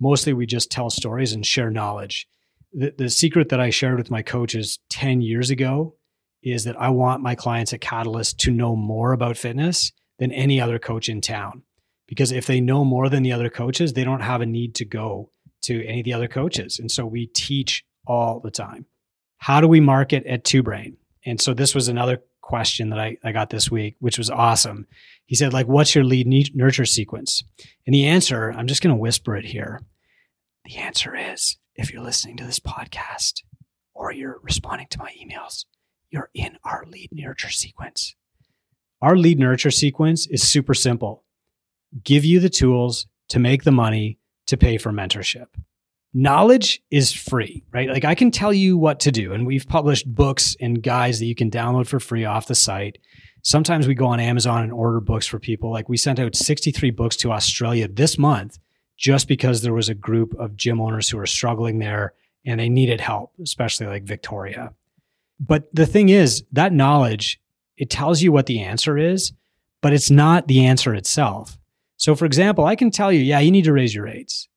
Mostly 0.00 0.32
we 0.32 0.46
just 0.46 0.70
tell 0.70 0.90
stories 0.90 1.32
and 1.32 1.46
share 1.46 1.70
knowledge 1.70 2.28
the, 2.72 2.94
the 2.96 3.10
secret 3.10 3.48
that 3.50 3.60
I 3.60 3.70
shared 3.70 3.98
with 3.98 4.10
my 4.10 4.22
coaches 4.22 4.78
10 4.90 5.20
years 5.20 5.50
ago 5.50 5.94
is 6.42 6.64
that 6.64 6.80
I 6.80 6.88
want 6.88 7.22
my 7.22 7.34
clients 7.34 7.72
at 7.72 7.80
Catalyst 7.80 8.38
to 8.40 8.50
know 8.50 8.74
more 8.74 9.12
about 9.12 9.36
fitness 9.36 9.92
than 10.18 10.32
any 10.32 10.60
other 10.60 10.78
coach 10.78 11.08
in 11.08 11.20
town. 11.20 11.62
Because 12.08 12.32
if 12.32 12.46
they 12.46 12.60
know 12.60 12.84
more 12.84 13.08
than 13.08 13.22
the 13.22 13.32
other 13.32 13.48
coaches, 13.48 13.92
they 13.92 14.04
don't 14.04 14.20
have 14.20 14.40
a 14.40 14.46
need 14.46 14.74
to 14.76 14.84
go 14.84 15.30
to 15.62 15.86
any 15.86 16.00
of 16.00 16.04
the 16.04 16.12
other 16.12 16.28
coaches. 16.28 16.78
And 16.78 16.90
so 16.90 17.06
we 17.06 17.26
teach 17.26 17.84
all 18.06 18.40
the 18.40 18.50
time. 18.50 18.86
How 19.38 19.60
do 19.60 19.68
we 19.68 19.80
market 19.80 20.26
at 20.26 20.44
Two 20.44 20.62
Brain? 20.62 20.96
And 21.24 21.40
so 21.40 21.54
this 21.54 21.74
was 21.74 21.88
another 21.88 22.22
question 22.40 22.90
that 22.90 22.98
I, 22.98 23.16
I 23.24 23.32
got 23.32 23.50
this 23.50 23.70
week, 23.70 23.96
which 24.00 24.18
was 24.18 24.28
awesome. 24.28 24.86
He 25.26 25.36
said, 25.36 25.52
like, 25.52 25.68
what's 25.68 25.94
your 25.94 26.04
lead 26.04 26.50
nurture 26.54 26.84
sequence? 26.84 27.44
And 27.86 27.94
the 27.94 28.06
answer, 28.06 28.50
I'm 28.50 28.66
just 28.66 28.82
going 28.82 28.94
to 28.94 29.00
whisper 29.00 29.36
it 29.36 29.44
here. 29.44 29.80
The 30.64 30.76
answer 30.76 31.16
is 31.16 31.56
if 31.74 31.92
you're 31.92 32.02
listening 32.02 32.36
to 32.36 32.44
this 32.44 32.60
podcast 32.60 33.42
or 33.94 34.12
you're 34.12 34.40
responding 34.42 34.86
to 34.90 34.98
my 34.98 35.12
emails, 35.20 35.64
you're 36.10 36.30
in 36.34 36.58
our 36.64 36.84
lead 36.86 37.10
nurture 37.12 37.50
sequence. 37.50 38.14
Our 39.00 39.16
lead 39.16 39.38
nurture 39.38 39.70
sequence 39.70 40.26
is 40.26 40.48
super 40.48 40.74
simple 40.74 41.24
give 42.04 42.24
you 42.24 42.40
the 42.40 42.48
tools 42.48 43.06
to 43.28 43.38
make 43.38 43.64
the 43.64 43.70
money 43.70 44.18
to 44.46 44.56
pay 44.56 44.78
for 44.78 44.92
mentorship. 44.92 45.46
Knowledge 46.14 46.82
is 46.90 47.12
free, 47.12 47.64
right? 47.72 47.88
Like 47.88 48.04
I 48.04 48.14
can 48.14 48.30
tell 48.30 48.52
you 48.52 48.76
what 48.76 49.00
to 49.00 49.12
do, 49.12 49.32
and 49.32 49.46
we've 49.46 49.66
published 49.66 50.06
books 50.06 50.56
and 50.60 50.82
guides 50.82 51.18
that 51.18 51.26
you 51.26 51.34
can 51.34 51.50
download 51.50 51.86
for 51.86 52.00
free 52.00 52.24
off 52.24 52.46
the 52.46 52.54
site. 52.54 52.98
Sometimes 53.42 53.86
we 53.86 53.94
go 53.94 54.06
on 54.06 54.20
Amazon 54.20 54.62
and 54.62 54.72
order 54.72 55.00
books 55.00 55.26
for 55.26 55.38
people. 55.38 55.70
Like 55.70 55.88
we 55.88 55.96
sent 55.96 56.18
out 56.18 56.36
63 56.36 56.90
books 56.90 57.16
to 57.16 57.32
Australia 57.32 57.88
this 57.88 58.18
month 58.18 58.58
just 58.96 59.28
because 59.28 59.62
there 59.62 59.72
was 59.72 59.88
a 59.88 59.94
group 59.94 60.34
of 60.38 60.56
gym 60.56 60.80
owners 60.80 61.08
who 61.08 61.16
were 61.16 61.26
struggling 61.26 61.78
there 61.78 62.14
and 62.44 62.58
they 62.60 62.68
needed 62.68 63.00
help, 63.00 63.32
especially 63.42 63.86
like 63.86 64.04
Victoria. 64.04 64.72
But 65.40 65.74
the 65.74 65.86
thing 65.86 66.08
is, 66.08 66.44
that 66.52 66.72
knowledge, 66.72 67.40
it 67.76 67.90
tells 67.90 68.22
you 68.22 68.32
what 68.32 68.46
the 68.46 68.60
answer 68.60 68.98
is, 68.98 69.32
but 69.80 69.92
it's 69.92 70.10
not 70.10 70.46
the 70.46 70.64
answer 70.64 70.94
itself. 70.94 71.58
So, 71.96 72.14
for 72.14 72.26
example, 72.26 72.64
I 72.64 72.76
can 72.76 72.90
tell 72.90 73.12
you, 73.12 73.20
yeah, 73.20 73.40
you 73.40 73.50
need 73.50 73.64
to 73.64 73.72
raise 73.72 73.94
your 73.94 74.04
rates, 74.04 74.48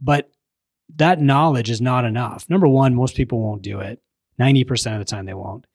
but 0.00 0.30
that 0.96 1.20
knowledge 1.20 1.70
is 1.70 1.80
not 1.80 2.04
enough. 2.04 2.48
Number 2.48 2.68
one, 2.68 2.94
most 2.94 3.16
people 3.16 3.40
won't 3.40 3.62
do 3.62 3.80
it. 3.80 4.00
90% 4.40 4.92
of 4.92 4.98
the 4.98 5.04
time, 5.04 5.26
they 5.26 5.34
won't. 5.34 5.66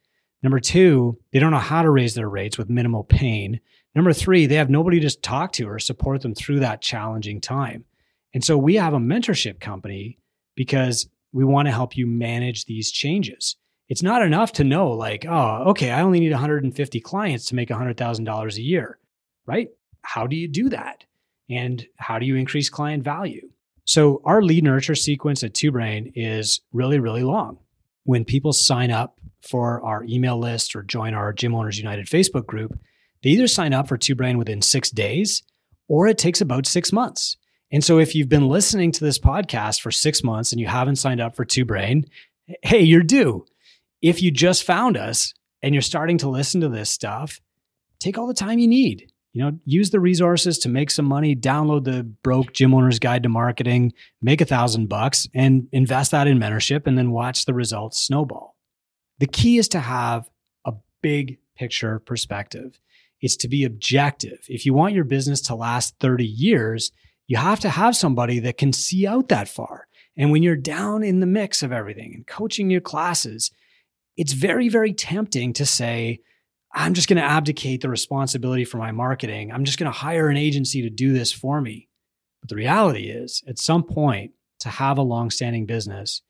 Number 0.44 0.60
two, 0.60 1.18
they 1.32 1.40
don't 1.40 1.52
know 1.52 1.58
how 1.58 1.82
to 1.82 1.90
raise 1.90 2.14
their 2.14 2.30
rates 2.30 2.58
with 2.58 2.70
minimal 2.70 3.04
pain. 3.04 3.60
Number 3.98 4.14
three, 4.14 4.46
they 4.46 4.58
have 4.58 4.70
nobody 4.70 5.00
to 5.00 5.20
talk 5.22 5.54
to 5.54 5.68
or 5.68 5.80
support 5.80 6.22
them 6.22 6.36
through 6.36 6.60
that 6.60 6.84
challenging 6.84 7.42
time. 7.42 7.84
And 8.32 8.46
so 8.46 8.56
we 8.56 8.76
have 8.76 8.94
a 8.94 9.00
mentorship 9.00 9.60
company 9.60 10.20
because 10.56 11.10
we 11.34 11.44
want 11.44 11.68
to 11.68 11.72
help 11.72 11.98
you 11.98 12.06
manage 12.06 12.66
these 12.66 12.92
changes. 12.92 13.56
It's 13.90 14.04
not 14.04 14.22
enough 14.22 14.54
to 14.54 14.64
know, 14.64 14.92
like, 14.92 15.26
oh, 15.28 15.64
okay, 15.70 15.90
I 15.90 16.02
only 16.02 16.20
need 16.20 16.32
150 16.32 17.00
clients 17.00 17.46
to 17.46 17.56
make 17.56 17.70
$100,000 17.70 18.56
a 18.56 18.62
year, 18.62 19.00
right? 19.48 19.70
How 20.04 20.28
do 20.28 20.36
you 20.36 20.48
do 20.48 20.70
that? 20.70 21.04
And 21.50 21.84
how 21.96 22.20
do 22.20 22.28
you 22.28 22.36
increase 22.36 22.70
client 22.70 23.04
value? 23.04 23.50
So, 23.86 24.22
our 24.26 24.44
lead 24.44 24.64
nurture 24.64 24.94
sequence 24.94 25.44
at 25.44 25.56
Two 25.56 25.72
Brain 25.72 26.12
is 26.14 26.62
really, 26.72 27.00
really 27.00 27.24
long. 27.24 27.58
When 28.04 28.26
people 28.26 28.54
sign 28.54 28.92
up 28.92 29.18
for 29.42 29.84
our 29.84 30.04
email 30.04 30.38
list 30.38 30.76
or 30.76 30.84
join 30.84 31.16
our 31.16 31.34
Gym 31.34 31.56
Owners 31.56 31.80
United 31.80 32.06
Facebook 32.06 32.46
group, 32.46 32.78
they 33.24 33.32
either 33.32 33.48
sign 33.48 33.74
up 33.74 33.88
for 33.88 33.98
Two 33.98 34.16
Brain 34.16 34.38
within 34.38 34.62
six 34.62 34.90
days 34.90 35.44
or 35.88 36.08
it 36.08 36.18
takes 36.18 36.42
about 36.42 36.66
six 36.66 36.92
months. 36.92 37.38
And 37.72 37.84
so 37.84 38.00
if 38.00 38.16
you've 38.16 38.30
been 38.30 38.48
listening 38.48 38.92
to 38.94 39.04
this 39.04 39.20
podcast 39.20 39.82
for 39.82 39.92
six 39.92 40.24
months 40.24 40.52
and 40.52 40.62
you 40.62 40.68
haven't 40.68 40.98
signed 40.98 41.20
up 41.20 41.36
for 41.36 41.46
Two 41.46 41.66
Brain, 41.66 42.06
hey, 42.62 42.82
you're 42.82 43.04
due. 43.04 43.46
If 44.02 44.22
you 44.22 44.32
just 44.32 44.64
found 44.64 44.96
us 44.96 45.34
and 45.62 45.74
you're 45.74 45.82
starting 45.82 46.18
to 46.20 46.30
listen 46.30 46.62
to 46.62 46.70
this 46.70 46.90
stuff, 46.90 47.42
take 48.00 48.18
all 48.18 48.28
the 48.28 48.34
time 48.34 48.60
you 48.60 48.68
need. 48.68 49.12
You 49.34 49.44
know, 49.44 49.60
use 49.66 49.92
the 49.92 50.00
resources 50.00 50.58
to 50.60 50.70
make 50.70 50.90
some 50.90 51.06
money, 51.06 51.36
download 51.36 51.84
the 51.84 52.04
broke 52.04 52.54
gym 52.54 52.74
owner's 52.74 52.98
guide 52.98 53.24
to 53.24 53.30
marketing, 53.30 53.94
make 54.22 54.42
a 54.42 54.46
thousand 54.46 54.88
bucks 54.88 55.28
and 55.36 55.68
invest 55.72 56.12
that 56.12 56.28
in 56.28 56.40
mentorship 56.40 56.88
and 56.88 56.98
then 56.98 57.12
watch 57.12 57.46
the 57.46 57.54
results 57.54 58.02
snowball. 58.02 58.56
The 59.20 59.28
key 59.28 59.58
is 59.58 59.68
to 59.70 59.80
have 59.80 60.30
a 60.66 60.74
big 61.02 61.38
picture 61.56 62.00
perspective. 62.00 62.80
It's 63.22 63.36
to 63.38 63.48
be 63.48 63.64
objective. 63.64 64.40
If 64.48 64.66
you 64.66 64.74
want 64.74 64.94
your 64.94 65.04
business 65.04 65.42
to 65.44 65.56
last 65.56 65.96
30 66.00 66.26
years, 66.26 66.92
you 67.28 67.38
have 67.38 67.60
to 67.62 67.70
have 67.70 67.96
somebody 67.96 68.40
that 68.40 68.58
can 68.58 68.72
see 68.74 69.06
out 69.08 69.30
that 69.30 69.50
far. 69.50 69.88
And 70.16 70.32
when 70.32 70.44
you're 70.44 70.56
down 70.56 71.04
in 71.04 71.20
the 71.20 71.26
mix 71.26 71.62
of 71.62 71.72
everything 71.72 72.14
and 72.16 72.26
coaching 72.26 72.70
your 72.70 72.82
classes, 72.82 73.52
it's 74.16 74.34
very, 74.34 74.70
very 74.70 74.94
tempting 74.94 75.54
to 75.54 75.66
say, 75.66 76.20
I'm 76.74 76.94
just 76.94 77.08
going 77.08 77.18
to 77.18 77.24
abdicate 77.24 77.82
the 77.82 77.90
responsibility 77.90 78.66
for 78.66 78.78
my 78.78 78.92
marketing. 78.92 79.52
I'm 79.52 79.64
just 79.64 79.78
going 79.78 79.92
to 79.92 79.98
hire 79.98 80.30
an 80.30 80.38
agency 80.38 80.82
to 80.82 80.90
do 80.90 81.14
this 81.14 81.32
for 81.32 81.62
me. 81.62 81.88
But 82.42 82.50
the 82.50 82.56
reality 82.56 83.10
is, 83.10 83.44
at 83.48 83.60
some 83.60 83.84
point, 83.84 84.32
to 84.60 84.70
have 84.70 84.98
a 84.98 85.04
long 85.04 85.30
standing 85.30 85.66
business, 85.66 86.22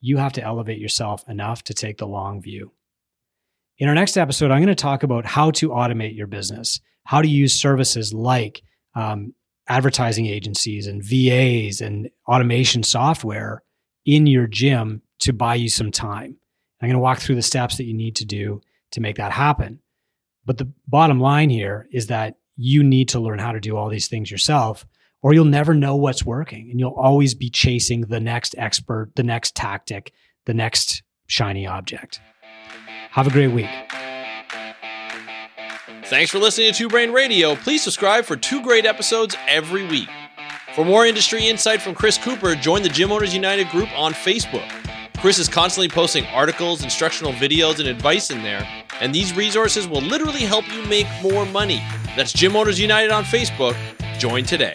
you 0.00 0.16
have 0.16 0.32
to 0.34 0.42
elevate 0.42 0.78
yourself 0.78 1.26
enough 1.28 1.64
to 1.64 1.74
take 1.74 1.98
the 1.98 2.06
long 2.06 2.42
view. 2.42 2.72
In 3.78 3.88
our 3.88 3.94
next 3.94 4.16
episode, 4.16 4.52
I'm 4.52 4.60
going 4.60 4.68
to 4.68 4.74
talk 4.76 5.02
about 5.02 5.26
how 5.26 5.50
to 5.52 5.70
automate 5.70 6.16
your 6.16 6.28
business, 6.28 6.80
how 7.04 7.20
to 7.20 7.28
use 7.28 7.60
services 7.60 8.14
like 8.14 8.62
um, 8.94 9.34
advertising 9.68 10.26
agencies 10.26 10.86
and 10.86 11.02
VAs 11.02 11.80
and 11.80 12.08
automation 12.28 12.84
software 12.84 13.64
in 14.06 14.28
your 14.28 14.46
gym 14.46 15.02
to 15.20 15.32
buy 15.32 15.56
you 15.56 15.68
some 15.68 15.90
time. 15.90 16.36
I'm 16.80 16.88
going 16.88 16.92
to 16.92 17.00
walk 17.00 17.18
through 17.18 17.34
the 17.34 17.42
steps 17.42 17.76
that 17.78 17.84
you 17.84 17.94
need 17.94 18.16
to 18.16 18.24
do 18.24 18.60
to 18.92 19.00
make 19.00 19.16
that 19.16 19.32
happen. 19.32 19.80
But 20.44 20.58
the 20.58 20.70
bottom 20.86 21.18
line 21.18 21.50
here 21.50 21.88
is 21.90 22.06
that 22.08 22.36
you 22.56 22.84
need 22.84 23.08
to 23.08 23.20
learn 23.20 23.40
how 23.40 23.50
to 23.50 23.60
do 23.60 23.76
all 23.76 23.88
these 23.88 24.06
things 24.06 24.30
yourself, 24.30 24.86
or 25.20 25.34
you'll 25.34 25.46
never 25.46 25.74
know 25.74 25.96
what's 25.96 26.24
working. 26.24 26.70
And 26.70 26.78
you'll 26.78 26.92
always 26.92 27.34
be 27.34 27.50
chasing 27.50 28.02
the 28.02 28.20
next 28.20 28.54
expert, 28.56 29.10
the 29.16 29.24
next 29.24 29.56
tactic, 29.56 30.12
the 30.44 30.54
next 30.54 31.02
shiny 31.26 31.66
object. 31.66 32.20
Have 33.14 33.28
a 33.28 33.30
great 33.30 33.52
week. 33.52 33.70
Thanks 36.06 36.32
for 36.32 36.40
listening 36.40 36.72
to 36.72 36.76
Two 36.76 36.88
Brain 36.88 37.12
Radio. 37.12 37.54
Please 37.54 37.80
subscribe 37.80 38.24
for 38.24 38.34
two 38.34 38.60
great 38.60 38.84
episodes 38.84 39.36
every 39.46 39.86
week. 39.86 40.08
For 40.74 40.84
more 40.84 41.06
industry 41.06 41.46
insight 41.46 41.80
from 41.80 41.94
Chris 41.94 42.18
Cooper, 42.18 42.56
join 42.56 42.82
the 42.82 42.88
Gym 42.88 43.12
Owners 43.12 43.32
United 43.32 43.68
group 43.68 43.88
on 43.96 44.14
Facebook. 44.14 44.68
Chris 45.18 45.38
is 45.38 45.48
constantly 45.48 45.88
posting 45.88 46.26
articles, 46.26 46.82
instructional 46.82 47.32
videos, 47.34 47.78
and 47.78 47.86
advice 47.86 48.32
in 48.32 48.42
there, 48.42 48.66
and 49.00 49.14
these 49.14 49.32
resources 49.36 49.86
will 49.86 50.02
literally 50.02 50.40
help 50.40 50.66
you 50.72 50.82
make 50.86 51.06
more 51.22 51.46
money. 51.46 51.80
That's 52.16 52.32
Gym 52.32 52.56
Owners 52.56 52.80
United 52.80 53.12
on 53.12 53.22
Facebook. 53.22 53.76
Join 54.18 54.42
today. 54.42 54.74